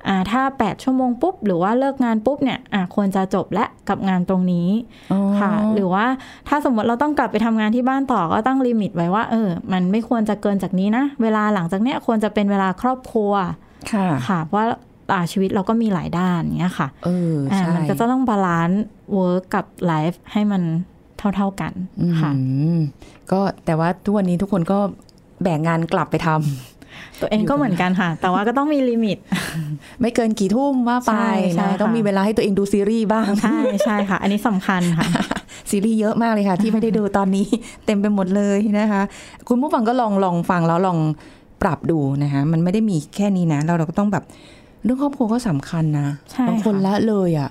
[0.08, 4.69] อ่าถ้า 8 ชั่วโมงปุ๊บ หรือว่าเลิกงานปุ๊บเนี่ยอ่าควรจะจบและกับงานตรงนี้
[5.12, 6.06] อ๋อค่ะ หรือว่า
[6.47, 13.32] ถ้าสมมติเราต้องกลับไปทำงานที่บ้านต่อก็ตั้ง limit ไว้ว่าเออ มันไม่ควรจะเกินจากนี้นะ เวลาหลังจากเนี้ยควรจะเป็นเวลาครอบครัว
[13.91, 14.78] ค่ะค่ะเพราะว่าอ่า
[15.32, 20.62] ชีวิตเราก็มีหลายด้านเงี้ยค่ะเอออ่าใช่มันก็จะต้อง balance work กับ life ให้มัน
[21.36, 21.74] เท่า ๆกัน
[22.22, 22.41] ค่ะอื
[22.78, 22.80] ม
[23.32, 24.80] ก็แต่ว่าทุกวันนี้ทุกคนก็
[25.41, 29.17] แบกงานกลับไปทำตัวเองก็เหมือนกันค่ะ แต่ว่าก็ต้องมี limit
[30.02, 35.08] ไม่เกินกี่ทุ่มว่าไปใช่ใช่นะค่ะต้องมีเวลาให้ตัวเองดูซีรีส์บ้าง ใช่ใช่ค่ะ อันนี้สำคัญค่ะ
[35.69, 37.45] ซีรีส์เยอะมากเลยค่ะ ที่ไม่ได้ดูตอนนี้
[37.86, 39.02] เต็มไปหมดเลยนะคะ
[39.48, 41.00] คุณผู้ฟังก็ลองลองฟังแล้วลอง
[41.62, 44.24] ปรับดูนะคะ มันไม่ได้มีแค่นี้นะ เราเราก็ต้องแบบ
[44.84, 47.50] เรื่องครอบครัวก็สำคัญนะใช่บางคนค่ะละเลยอะ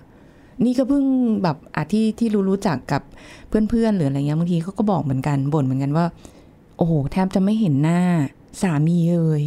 [0.65, 1.05] นี่ก็เพิ่ง
[1.43, 3.03] แบบอาที่ที่รู้รู้จักกับ
[3.49, 6.07] เพื่อนๆหรืออะไรเงี้ยบางทีเขาก็บอกเหมือนกันบ่นเหมือนกันว่า
[6.77, 8.01] โอ้โหแทบจะไม่เห็นหน้า
[8.63, 9.43] สามีเลย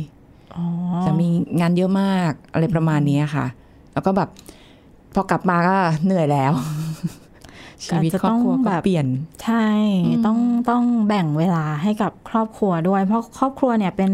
[0.55, 0.65] อ๋อ
[1.05, 1.27] สามี
[1.59, 3.45] งานเยอะมากอะไรประมาณนี้ค่ะ
[3.93, 4.29] แล้วก็แบบ
[5.13, 6.53] พอกลับมาก็เหนื่อยแล้ว
[7.85, 9.07] ชีวิตครอบครัวก็เปลี่ยน
[9.43, 9.67] ใช่
[10.25, 10.39] ต้อง
[10.69, 14.11] ต้องแบ่งเวลาให้กับครอบครัวด้วย เพราะครอบครัวเนี่ยเป็น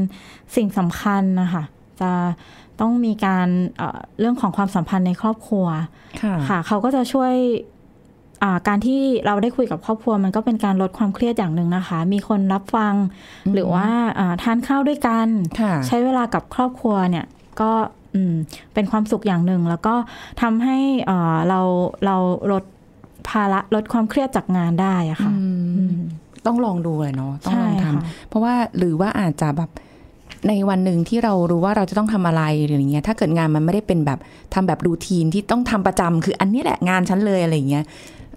[0.56, 1.64] สิ่งสำคัญนะคะ
[2.02, 2.12] จะ
[2.82, 5.66] ต้องมีการเอ่อเรื่องของความสัมพันธ์ในครอบครัว
[6.22, 7.34] ค่ะค่ะเขาก็จะช่วย
[8.44, 12.94] อ่าการที่เราได้คุยกับครอบครัวมันก็เป็นการลดความเครียดอย่างหนึ่งนะคะ มีคนรับฟัง
[13.54, 13.88] หรือว่า
[14.20, 15.28] อ่าทานข้าวด้วยกัน
[15.60, 17.26] ค่ะใช้เวลากับครอบครัวเนี่ย
[17.62, 17.72] ก็
[18.16, 18.36] อืม
[18.74, 19.96] เป็นความสุขอย่างหนึ่ง แล้วก็
[20.42, 21.60] ทำให้เอ่อเรา
[22.06, 22.16] เรา
[22.52, 22.63] ลด
[23.30, 25.98] ภาระลดความเครียดจากงานได้อะค่ะอืมอืม
[26.46, 29.70] ต้องลองดูเลยเนาะต้องใช่ลองทำค่ะเพราะว่าหรือว่าอาจจะแบบ
[30.47, 34.19] ในวันหนึ่งที่เรารู้ว่าเราจะต้องทำอะไรหรืออย่างเงี้ยถ้าเกิดงานมันไม่ได้เป็นแบบ
[34.54, 37.86] ทำแบบรูทีนที่ต้องทำประจำคืออันนี้แหละงานฉันเลยอะไรอย่างเงี้ย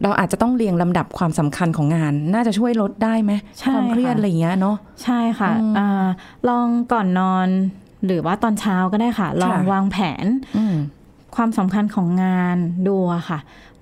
[0.02, 6.06] เราอาจจะต้องเรียงลำดับความสำคัญของงาน น่าจะช่วยลดได้ไหมใช่ความเครียดค่ะอะไรอย่างเงี้ยเนาะใช่ค่ะอืมอา
[6.48, 7.48] ลองก่อนนอน
[8.06, 10.76] หรือว่าตอนเช้าก็ได้ค่ะ ลองวางแผนอืม
[11.36, 13.38] ความสำคัญของงานดูอะค่ะ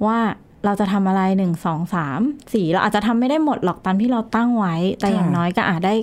[0.06, 0.18] ว่า
[0.64, 2.20] เราจะทำอะไรหนึ่งสองสาม
[2.52, 5.94] สี่เราอาจจะทำไม่ได้หมดหรอกตามที่เราตั้งไว้ แต่ค่ะอย่างน้อยก็อาจได้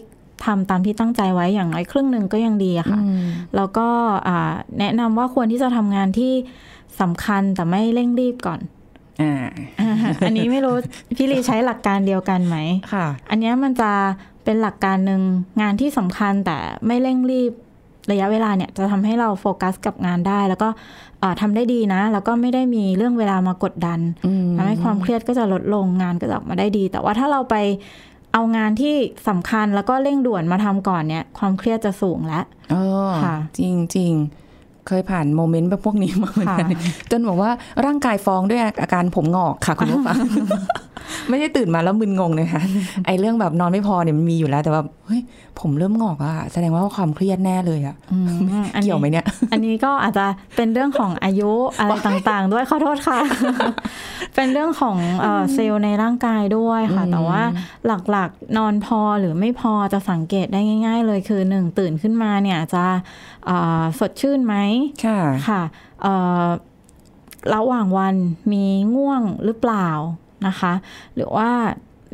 [0.44, 3.88] ทำตามที่ตั้งใจไว้อย่างน้อยครึ่งหนึ่งก็ยังดีอะค่ะอืมแล้วก็
[4.28, 6.34] อ่าแนะนำว่าควรที่จะทำงานที่
[7.02, 8.60] สำคัญแต่ไม่เร่งรีบก่อน
[9.22, 9.34] อ่า
[10.26, 10.76] อันนี้ไม่รู้
[11.18, 12.58] พี่ลีใช้หลักการเดียวกันไหม
[12.94, 13.92] ค่ะ อันเนี้ยมันจะ
[14.44, 15.22] เป็นหลักการหนึ่ง
[15.62, 17.52] งานที่สำคัญแต่ไม่เร่งรีบ
[18.12, 20.70] ระยะเวลาเนี่ยจะทำให้เราโฟกัสกับงานได้ แล้วก็
[21.20, 27.56] เอ่อทำได้ดีนะ แล้วก็ไม่ได้มีเรื่องเวลามากดดันอืมทำให้ความเครียดก็จะลดลงงานก็จะออกมาได้ดี แต่ว่าถ้าเราไป
[28.36, 28.96] เอางานที่
[29.28, 32.76] สำคัญแล้วก็เร่งด่วนมาทำก่อนเนี่ย ความเครียดจะสูงแล้วเอ
[33.10, 34.14] อค่ะ จริงจริง
[34.88, 36.80] เคยผ่านโมเมนต์แบบพวกนี้มาเหมือนกันค่ะ
[37.12, 37.52] จนบอกว่า
[37.86, 40.18] ร่างกายฟ้องด้วยอาการผมงอกค่ะคุณผู้ฟัง
[41.30, 42.62] ไม่ได้ตื่นมาแล้วมึนงงเลยค่ะ
[43.06, 45.22] ไอ้เรื่องแบบนอนไม่พอเนี่ยมันมีอยู่แล้ว แต่ว่าเฮ้ย
[45.60, 48.28] ผมเริ่มงอกอะแสดงว่าความเครียดแน่เลยอะอืม
[48.76, 53.20] อันนี้เกี่ยวไหมเนี่ย อันนี้ก็อาจจะเป็นเรื่องของอายุอะไรต่างๆ ด้วยขอโทษค่ะ
[54.36, 57.42] เป็นเรื่องของเอ่อเซลล์ในร่างกายด้วยค่ะอืมแต่ว่า
[58.12, 62.96] หลักๆนอนพอหรือไม่พอจะสังเกตได้ง่าย ๆ เลยคือหนึ่งตื่นขึ้นมาเนี่ยจะเอ่
[63.35, 63.35] อ
[64.00, 64.56] สดชื่นไหม
[65.06, 65.62] ค่ะค่ะ
[66.02, 66.46] เอ่อ
[67.54, 68.16] ระหว่างวัน
[68.52, 69.90] มีง่วงหรือเปล่า
[70.48, 70.74] นะคะ
[71.16, 71.50] หรือว่า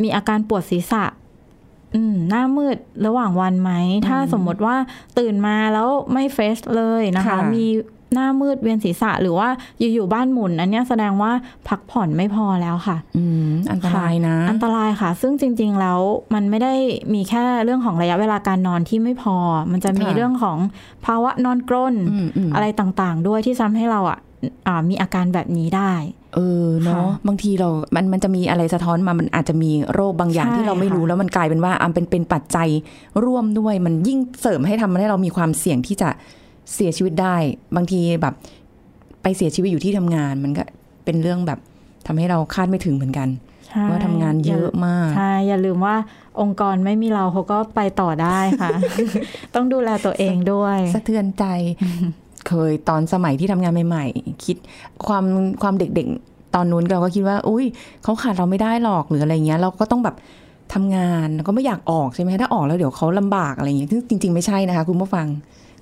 [0.02, 1.06] มีอาการปวดศีรษะ
[1.96, 3.72] อืมหน้ามืดระหว่างวันไหม
[4.08, 4.76] ถ้าสมมติว่า
[5.18, 7.66] ตื่นมาแล้วไม่เฟรชเลยนะคะค่ะมี
[8.14, 9.48] หน้ามืดเวียนศีรษะ หรือว่า
[9.94, 11.32] อยู่ๆบ้านหมุนอันเนี้ยแสดงว่า
[11.68, 16.00] พักผ่อนไม่พอแล้วค่ะอืมอันตรายนะ อันตรายค่ะ ซึ่งจริง ๆ แล้ว
[16.34, 16.74] มันไม่ได้
[17.14, 19.36] มีแค่เรื่องของระยะเวลาการนอนที่ไม่พอ
[19.72, 20.58] มันจะมีค่ะเรื่องของ
[21.06, 24.20] ภาวะนอนกรนอืมอืมอะไรต่างๆ ด้วยที่ทำให้เราอะ
[24.68, 25.94] อ่ามีอาการแบบนี้ได้
[26.36, 32.70] เออเนาะค่ะบางทีเรา มันมันจะมีอะไรสะท้อนมามันอาจจะมีโรคบางอย่างใช่ที่เราไม่รู้ค่ะแล้วมันกลายเป็นว่าอะเป็นเป็นปัจจัย
[33.24, 36.10] ร่วมด้วยมันยิ่งเสริมให้ทำให้เรามีความเสี่ยงที่จะ
[36.74, 37.36] เสียชีวิตได้
[37.76, 38.34] บางทีแบบ
[39.22, 40.64] ไปเสียชีวิตอยู่ที่ทำงาน มันก็
[41.06, 41.60] เป็นเรื่องแบบ
[42.08, 43.30] ทำให้เราคาดไม่ถึงเหมือนกัน
[43.68, 45.96] ใช่ว่าทำงานเยอะมากใช่อย่าลืมว่า
[46.42, 48.72] องค์กรไม่มีเราเขาก็ไปต่อได้ค่ะ
[49.56, 51.46] ต้องดูแลตัวเองด้วย สะเทือนใจ
[52.48, 54.58] เคยตอนสมัยที่ทำงานใหม่ ๆ คิด
[55.08, 55.24] ความ
[55.62, 57.66] ความเด็กๆ ตอนนู้นเราก็คิดว่า อุ้ย
[58.04, 60.16] เขาขาดเราไม่ได้หรอกหรืออะไรเงี้ย เราก็ต้องแบบ
[60.74, 65.28] ทำงานแล้วก็ไม่อยากออกใช่ไหมถ้าออกแล้วเดี๋ยวเขาลำบากอะไรเงี้ยซึ่งจริง ๆ ไม่ใช่นะคะ คุณผู้ฟัง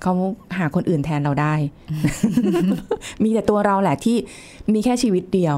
[0.02, 0.12] เขา
[0.58, 1.54] หาคนอื่นแทนเราได้
[3.22, 4.16] มีแต่ตัวเราแหละที่
[4.72, 5.56] มีแค่ชีวิตเดียว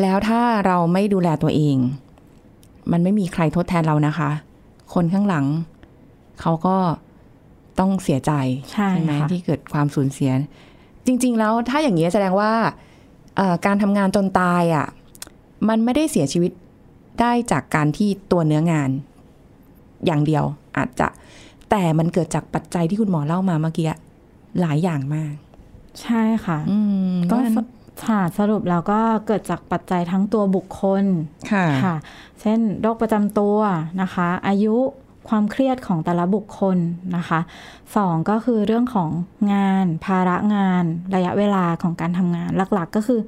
[0.00, 1.76] แล้วถ้าเราไม่ดูแลตัวเอง
[2.92, 4.30] มันไม่มีใครทดแทนเรานะคะ
[4.94, 5.46] คนข้างหลัง
[6.40, 6.76] เขาก็
[7.78, 8.32] ต้องเสียใจ
[8.72, 10.30] ใช่ไหมค่ะที่เกิดความสูญเสีย
[11.06, 12.52] จริง ๆ แล้วถ้าอย่างนี้ยแสดงว่า
[13.36, 14.86] เอ่อการทำงานจนตายอะ
[15.68, 16.52] มันไม่ได้เสียชีวิต
[17.20, 18.90] ได้จากการที่ตัวเนื้องาน
[20.06, 20.44] อย่างเดียว
[20.76, 21.08] อาจจะ
[21.70, 23.86] แต่มันเกิดจากปัจจัยที่คุณหมอเล่ามาเมื่อกี้
[24.60, 25.34] หลายอย่างมาก
[26.02, 26.78] ใช่ค่ะอื
[27.12, 27.58] มก็ว่าส
[28.06, 31.04] ค่ะสรุปแล้วก็เกิดจากปัจจัยทั้งตัวบุคคล
[31.52, 31.94] ค่ะค่ะ
[32.40, 33.56] เช่นโรคประจำตัว
[34.02, 34.76] นะคะ อายุ
[35.28, 36.78] ความเครียดของแต่ละบุคคล
[37.16, 37.40] นะคะ
[37.96, 39.10] สองก็คือเรื่องของ
[39.52, 43.20] งาน ภาระงาน ระยะเวลาของการทำงาน หลักๆก็คือ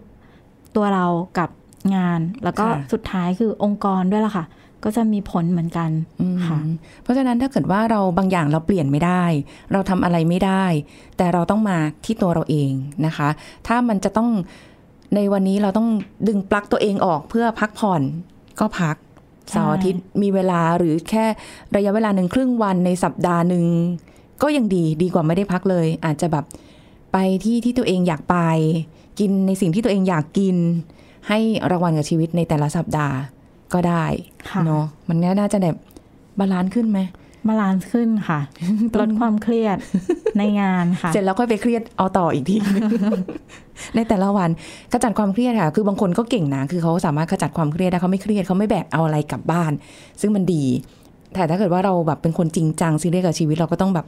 [0.76, 1.06] ตัวเรา
[1.38, 1.50] กับ
[1.96, 4.44] งาน แล้วก็ค่ะสุดท้ายคือองค์กรด้วยล่ะค่ะ
[4.84, 6.58] ก็จะมีผลเหมือนกันอืมค่ะ
[7.02, 9.24] เพราะฉะนั้นถ้าเกิดว่าเราบางอย่างเราเปลี่ยนไม่ได้
[9.72, 10.64] เราทำอะไรไม่ได้
[11.16, 12.70] แต่เราต้องมาที่ตัวเราเอง
[13.06, 13.28] นะคะ
[13.66, 14.30] ถ้ามันจะต้อง
[15.14, 15.88] ในวันนี้เราต้อง
[16.28, 18.02] ดึงปลั๊กตัวเองออกเพื่อพักผ่อน
[18.60, 18.96] ก็พัก
[19.48, 21.24] ใช่เสาร์อาทิตย์มีเวลาหรือแค่
[21.76, 23.64] ระยะเวลาหนึ่งครึ่งวันในสัปดาห์หนึ่ง
[24.42, 26.44] ก็ยังดีดีกว่าไม่ได้พักเลย อาจจะแบบ
[27.12, 28.36] ไปที่ที่ตัวเองอยากไป
[29.18, 30.56] กินในสิ่งที่ตัวเองอยากกิน
[31.28, 31.38] ให้
[31.70, 33.16] รางวัลกับชีวิตในแต่ละสัปดาห์
[33.72, 34.04] ก็ได้
[34.50, 35.76] ค่ะเนาะมันน่าจะแบบ
[36.38, 37.00] balance ขึ้นไหม
[37.48, 38.40] balance ขึ้นค่ะ
[39.00, 39.76] ลดความเครียด
[40.38, 42.56] ในงานค่ะ เสร็จแล้วค่อยไปเครียดเอาต่ออีกที
[43.94, 44.50] ในแต่ละวัน
[44.92, 49.72] ขจัดความเครียดค่ะ คือบางคนก็เก่งนะคือเขาสามารถขจัดความเครียดได้เขาไม่เครียดเขาไม่แบกเอาอะไรกลับบ้าน
[50.20, 50.64] ซึ่งมันดี
[51.34, 54.06] แต่ถ้าเกิดว่าเราแบบเป็นคนจริงจังซีเรียสกับชีวิตเราก็ต้องแบบ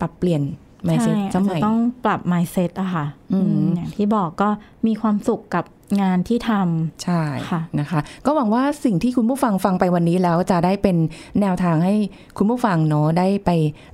[0.00, 0.42] ปรับเปลี่ยน
[0.84, 4.48] ใช่ mindset อาจสจะมัยต้องปรับ mindset อะค่ะอืมอืมอย่างที่บอกก็
[4.86, 5.64] มีความสุขกับ
[6.00, 10.96] งานที่ทำใช่ค่ะนะคะ ก็หวังว่าสิ่งที่คุณผู้ฟังฟังไปวันนี้แล้วจะได้เป็น
[11.40, 11.94] แนวทางให้
[12.36, 13.50] คุณผู้ฟังเนาะได้ไป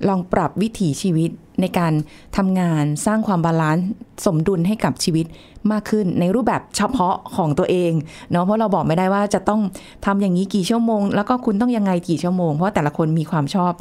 [0.07, 1.29] ลองปรับวิถีชีวิต
[1.61, 1.93] ในการ
[2.37, 3.85] ทำงานสร้างความ balance
[4.25, 5.25] สมดุลให้กับชีวิต
[5.71, 7.91] มากขึ้นในรูปแบบเฉพาะของตัวเอง
[8.31, 9.61] เนาะเพราะเราบอกไม่ได้ว่าจะต้อง
[10.05, 13.71] ทำอย่างนี้กี่ชั่วโมง แล้วก็คุณต้องยังไงกี่ชั่วโมง เพราะแต่ละคนมีความชอบ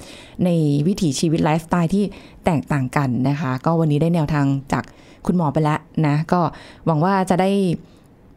[0.45, 0.51] ใน
[0.87, 2.05] วิถีชีวิตไลฟ์สไตล์ที่
[2.45, 4.85] แตกต่างกันนะคะ ก็วันนี้ได้แนวทางจาก
[5.27, 6.41] คุณหมอไปแล้วนะ ก็
[6.87, 7.51] หวังว่าจะได้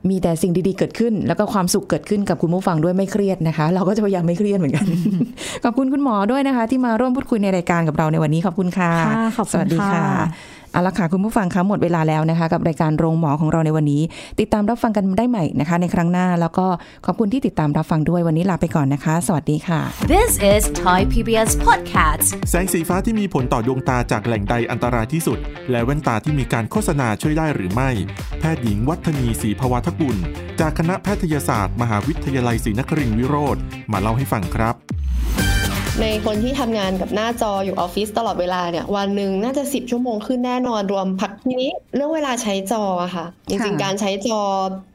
[0.10, 4.86] มีแต่สิ่งดีๆเกิดขึ้น แล้วก็ความสุขเกิดขึ้นกับคุณผู้ฟังด้วยไม่เครียดนะคะ เราก็จะพยายามไม่เครียดเหมือนกัน
[5.64, 10.08] ขอบคุณคุณหมอด้วยนะคะ ที่มาร่วมพูดคุยในรายการกับเราในวันนี้ขอบคุณค่ะค่ะขอบคุณสวัสดีค่ะค่ะ
[10.74, 14.02] เอาละค่ะคุณผู้ฟังคะหมดเวลาแล้วนะคะ กับรายการโรงหมอของเราในวันนี้
[14.40, 16.66] ติดตามรับฟังกันได้ใหม่นะคะ ในครั้งหน้าแล้วก็
[17.06, 19.82] ขอบคุณที่ติดตามรับฟังด้วยวันนี้ลาไปก่อนนะคะ สวัสดีค่ะ
[20.14, 22.28] This is Thai PBS Podcast.
[22.50, 25.40] แสงสีฟ้าที่มีผลต่อดวงตาจากแหล่งใดอันตรายที่สุด
[25.72, 27.90] และแว่นตาที่มีการโฆษณาช่วยได้หรือไม่
[28.40, 30.18] แพทย์หญิงวัฒนีศรีภวัฒกุล
[30.60, 33.58] จากคณะแพทยศาสตร์ มหาวิทยาลัยศรีนครินทรวิโรธ
[33.92, 34.76] มาเล่าให้ฟังครับ
[36.02, 44.42] ในคนที่ทำงานกับหน้าจออยู่ออฟฟิศตลอดเวลาเนี่ยวันหนึ่งน่าจะ 10 ชั่วโมงขึ้นแน่นอนรวมพักทีนี้เรื่องเวลาใช้จออะค่ะ จริงๆ การใช้จอ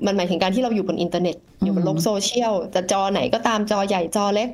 [0.06, 4.48] มันหมายถึงการที่เราอยู่บนอินเทอร์เน็ต อยู่บนโลกโซเชียลจะจอไหนก็ตามจอใหญ่จอเล็ก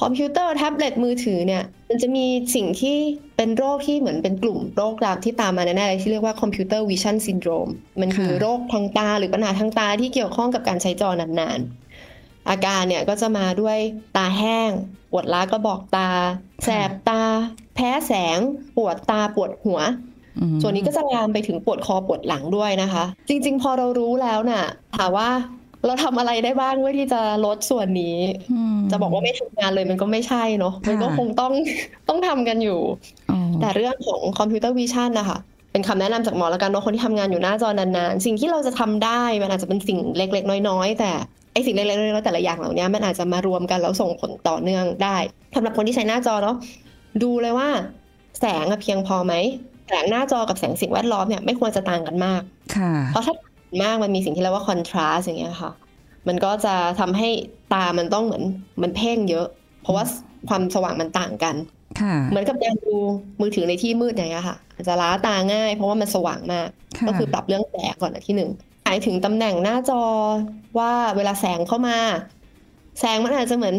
[0.00, 2.96] คอมพิวเตอร์แท็บเล็ตมือถือเนี่ยมันจะมีสิ่งที่
[3.36, 7.68] เป็นโรคที่เหมือนเป็นกลุ่มโรคตามที่ตามมาแน่ๆเลยที่เรียกว่า computer vision syndrome
[8.00, 11.79] มันคือค่ะโรคทางตาหรือปัญหาทางตาที่เกี่ยวข้องกับการใช้จอนานๆ
[12.48, 13.78] อาการเนี่ยก็จะมาด้วย
[14.16, 14.70] ตาแห้ง
[15.10, 16.10] ปวดล้ากระบอกตา
[16.64, 17.22] แสบตา
[17.74, 18.38] แพ้แสง
[18.76, 19.80] ปวดตาปวดหัว
[20.38, 24.64] อืมส่วนนี้ก็จะลามไปถึงปวดคอปวดหลังด้วยนะคะ จริง ๆ พอเรารู้แล้วน่ะ
[24.96, 25.28] ถามว่า
[25.86, 28.18] เราทำอะไรได้บ้างเพื่อที่จะลดส่วนนี้
[28.52, 31.52] อืมจะบอกว่าไม่ทำงานเลยมันก็ไม่ใช่เนาะค่ะมันก็คงต้อง
[32.08, 32.80] ต้องทำกันอยู่
[33.30, 35.38] อ๋อแต่เรื่องของ computer vision นะคะ
[35.72, 41.12] เป็นคำแนะนำจากหมอแล้วกันเนาะคนที่ทำงานอยู่หน้าจอนานๆ สิ่งที่เราจะทำได้มันอาจจะเป็นสิ่งเล็กๆ น้อยๆ แต่
[41.52, 45.16] ไอ้สิ่งเล็กๆน้อยๆแต่ละอย่างเหล่านี้มันอาจจะมารวมกันแล้วส่งผลต่อเนื่องได้
[45.54, 46.56] สำหรับคนที่ใช้หน้าจอเนาะ
[47.22, 47.68] ดูเลยว่า
[48.40, 49.34] แสงอะเพียงพอไหม
[49.88, 52.42] แสงหน้าจอกับแสงสิ่งแวดล้อมเนี่ยไม่ควรจะต่างกันมาก
[52.76, 55.72] ค่ะเพราะถ้าต่างมากมันมีสิ่งที่เรียกว่าคอนทราสอย่างเงี้ยค่ะ
[56.28, 57.28] มันก็จะทำให้
[57.74, 58.42] ตามันต้องเหมือน
[58.82, 59.46] มันเพ่งเยอะ
[59.82, 60.04] เพราะว่า
[60.48, 61.56] ความสว่างมันต่างกัน
[62.00, 62.94] ค่ะเหมือนกับการดู
[63.40, 70.02] มือถือในที่มืดอย่างเงี้ยค่ะอาจจะล้าตาง่าย เพราะว่ามันสว่างมากค่ะก็คือปรับเรื่องแสงก่อนอันที่หนึ่งหมายถึงตำแหน่งหน้าจอ
[70.78, 71.98] ว่าเวลาแสงเข้ามา
[73.00, 73.76] แสงมันอาจจะเหมือน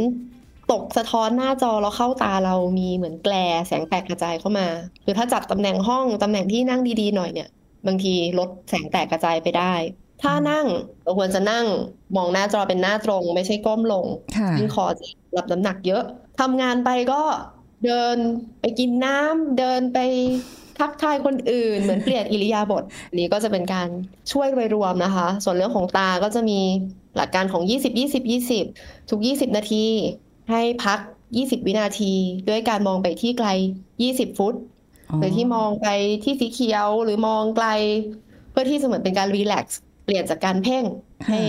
[0.72, 3.34] ตกสะท้อนหน้าจอแล้วเข้าตาเรามีเหมือนแกล
[3.68, 4.68] แสงแตกกระจายเข้ามา
[5.04, 7.50] หรือถ้าจับตำแหน่งห้องตำแหน่งที่นั่งดีๆหน่อยเนี่ย
[7.88, 9.74] บางทีลดแสงแตกกระจายไปได้
[10.22, 10.66] ถ้านั่ง
[11.04, 11.66] เราควรจะนั่ง
[12.16, 14.06] มองหน้าจอเป็นหน้าตรง ไม่ใช่ก้มลง
[14.38, 15.06] ค่ะยิ่งคอจะ
[15.38, 16.04] รับน้ำหนักเยอะ
[16.40, 17.22] ทำงานไปก็
[17.86, 18.18] เดิน
[18.62, 19.98] ไปกินน้ำเดินไป
[20.82, 23.88] ทักทายคนอื่น เหมือนเปลี่ยนอิริยาบถอันนี้ก็จะเป็นการ
[24.32, 26.60] ช่วยโดยรวมนะคะ ส่วนเรื่องของตาก็จะมี
[27.16, 28.24] หลักการของ 20 20
[28.66, 29.86] 20 ทุก 20 นาที
[30.52, 31.00] ให้พัก
[31.34, 32.14] 20 วินาที
[32.50, 33.48] ด้วยการมองไปที่ไกล
[33.94, 34.56] 20 ฟุต
[35.20, 35.88] หรือที่มองไป
[36.24, 37.68] ที่สีเขียวหรือมองไกล
[38.52, 40.84] เพื่อที่จะเหมือนเป็นการรีแลกซ์เปลี่ยนจากการเพ่ง
[41.28, 41.40] ให้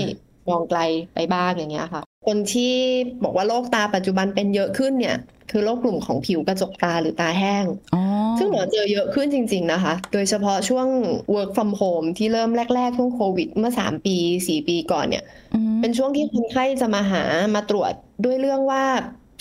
[0.49, 0.81] มองไกล
[1.15, 2.75] ไปบ้างอย่างเงี้ยค่ะ คนที่
[3.23, 5.17] บอกว่าโรคตาปัจจุบันเป็นเยอะขึ้นเนี่ย
[5.51, 8.03] คือโรคกลุ่มของผิวกระจกตาหรือตาแห้งอ๋อ
[8.39, 10.87] ซึ่งหมอเจอเยอะขึ้นจริง ๆนะคะ โดยเฉพาะช่วง
[11.35, 14.17] work from home ที่เริ่มแรก ๆ ช่วงโควิด เมื่อ3ปี
[14.49, 17.93] 4ปีก่อนเนี่ยอืมเป็นช่วงที่คนไข้จะมาหามาตรวจ
[18.25, 18.85] ด้วยเรื่องว่า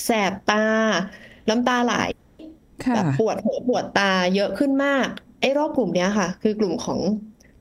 [0.06, 0.66] แสบตา
[1.50, 1.94] น้ำตาไหล
[2.86, 5.08] ค่ะแบบปวดหัวปวดตาเยอะขึ้นมาก
[5.42, 7.00] ไอ้โรคกลุ่มเนี้ยค่ะ คือกลุ่มของ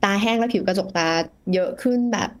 [0.03, 1.07] ตาแห้งและผิวกระจกตา
[1.53, 2.29] เยอะขึ้นแบบ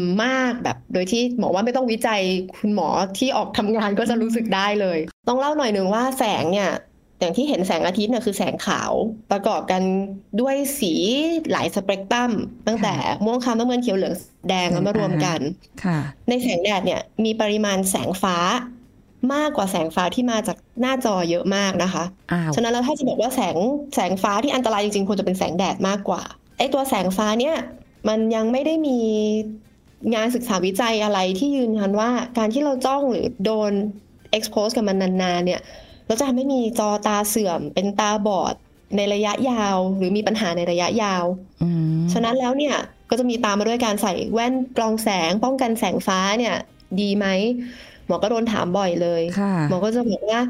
[0.00, 2.20] มมากแบบโดยที่หมอว่าไม่ต้องวิจัย
[2.56, 6.70] คุณหมอที่ออกทำงานก็จะรู้สึกได้เลย ต้องเล่าหน่อยหนึ่งว่าแสงเนี่ย
[7.20, 8.92] อย่างที่เห็นแสงอาทิตย์เนี่ยคือแสงขาว
[9.30, 9.82] ประกอบกัน
[10.40, 10.92] ด้วยสี
[11.52, 12.30] หลายสเปกตรัม
[12.66, 14.14] ตั้งแต่ม่วงคล้ำน้ำเงินเขียวเหลือง
[14.48, 15.40] แดงเอามารวมกัน
[15.84, 18.36] ค่ะในแสงแดดเนี่ยมีปริมาณแสงฟ้า
[19.34, 23.56] มากกว่าแสงฟ้าที่มาจากหน้าจอเยอะมากนะคะอ้าวฉะนั้นแล้วถ้าจะบอกว่าแสง
[23.94, 26.22] แสงฟ้าที่อันตรายจริงๆควรจะเป็นแสงแดดมากกว่า
[26.58, 27.56] ไอ้ตัวแสงฟ้าเนี่ย
[28.08, 28.98] มันยังไม่ได้มี
[30.14, 33.72] งานศึกษาวิจัยอะไรที่ยืนยันว่าการที่เราจ้องหรือโดน
[34.36, 35.60] expose กับมันนานๆเนี่ย
[36.06, 38.54] เราจะทำให้มีจอตาเสื่อม เป็นตาบอด
[38.96, 41.24] ในระยะยาว หรือมีปัญหาในระยะยาว
[41.62, 42.76] อืมฉะนั้นแล้วเนี่ย
[43.10, 46.54] ก็จะมีตามมาด้วยการใส่แว่นกรองแสง ป้องกันแสงฟ้าเนี่ย
[47.00, 47.26] ดีไหม
[48.06, 50.40] หมอก็โดนถามบ่อยเลยค่ะหมอก็จะบอกว่า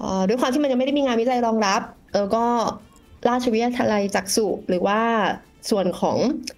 [0.00, 1.80] เอ่อด้วยความที่มันยังไม่ได้มีงานวิจัยรองรับ
[2.12, 2.46] เออก็
[3.28, 5.00] ราชวิทยาลัยจักษุหรือว่า
[5.70, 6.16] ส่วนของ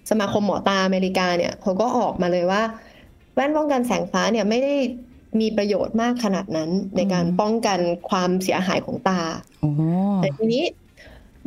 [0.09, 2.61] สมาคมหมอตาอเมริกาเนี่ยเขาก็ออกมาเลยว่า
[3.35, 4.75] แว่นป้องกันแสงฟ้าเนี่ยไม่ได้
[5.39, 9.21] มีประโยชน์มากขนาดนั้นในการป้องกันความเสียหายของตา
[9.61, 9.71] โอ้
[10.17, 10.63] แต่ทีนี้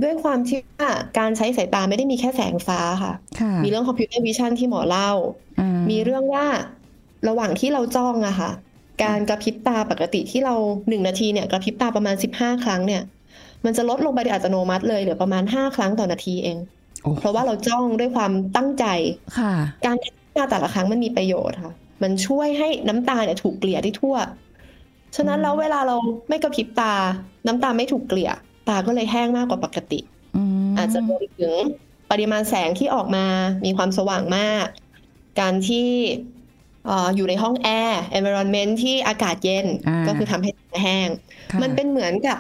[0.02, 5.10] ด้วยความที่ว่าการใช้สายตาไม่ได้มีแค่แสงฟ้าค่ะค่ะมีเรื่องคอมพิวเตอร์วิชั่นที่หมอเล่า
[5.60, 6.46] อืมีเรื่องว่า
[7.28, 8.50] ระหว่างที่เราจ้องอะค่ะ
[9.04, 10.54] การกระพริบตาปกติที่เรา
[10.88, 13.02] หนึ่งนาทีเนี่ยกระพริบตาประมาณ15ครั้งเนี่ย
[13.64, 16.75] มันจะลดลงไปโดยอัตโนมัติเลยเหลือประมาณ5ครั้งต่อนาทีเองโอ้
[17.18, 18.86] เพราะว่าเราจ้องด้วยความตั้งใจ
[19.38, 19.52] ค่ะ
[19.86, 24.16] การกระพริบตาแต่ละครั้งมันมีประโยชน์ค่ะ มันช่วยให้น้ำตาเนี่ยถูกเกลี่ยได้ทั่ว
[25.16, 25.96] ฉะนั้นแล้วเวลาเรา
[26.28, 26.94] ไม่กระพริบตา
[27.46, 28.30] น้ำตาไม่ถูกเกลี่ย
[28.68, 30.00] ตาก็เลยแห้งมากกว่าปกติ
[30.36, 31.52] อืมอาจจะรวมถึง
[32.10, 33.26] ปริมาณแสงที่ออกมา
[33.64, 34.66] มีความสว่างมาก
[35.40, 35.88] การที่
[36.86, 41.08] เอ่ออยู่ในห้องแอร์ environment ที่อากาศเย็นอ่าก็คือทำให้ตาแห้ง
[41.52, 42.38] ค่ะมันเป็นเหมือนกับ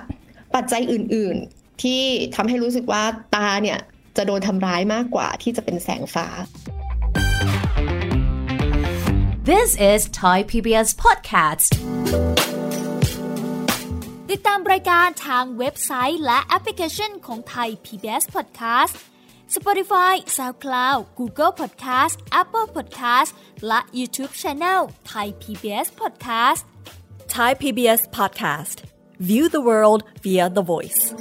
[0.54, 2.00] ปัจจัยอื่น ๆ ที่
[2.36, 3.02] ทำให้รู้สึกว่า
[3.34, 3.78] ตาเนี่ย
[4.16, 6.26] จะโดนทำร้ายมากกว่าที่จะเป็นแสงฟ้า
[9.50, 11.70] This is Thai PBS Podcast
[14.30, 18.94] ติดตามรายการทางเว็บไซต์และแอปพลิเคชันของไทย PBS Podcast
[19.56, 23.30] Spotify SoundCloud Google Podcast Apple Podcast
[23.66, 24.80] และ YouTube Channel
[25.12, 26.62] Thai PBS Podcast
[27.28, 28.84] Thai PBS podcast.
[29.18, 31.12] View the world via the voice.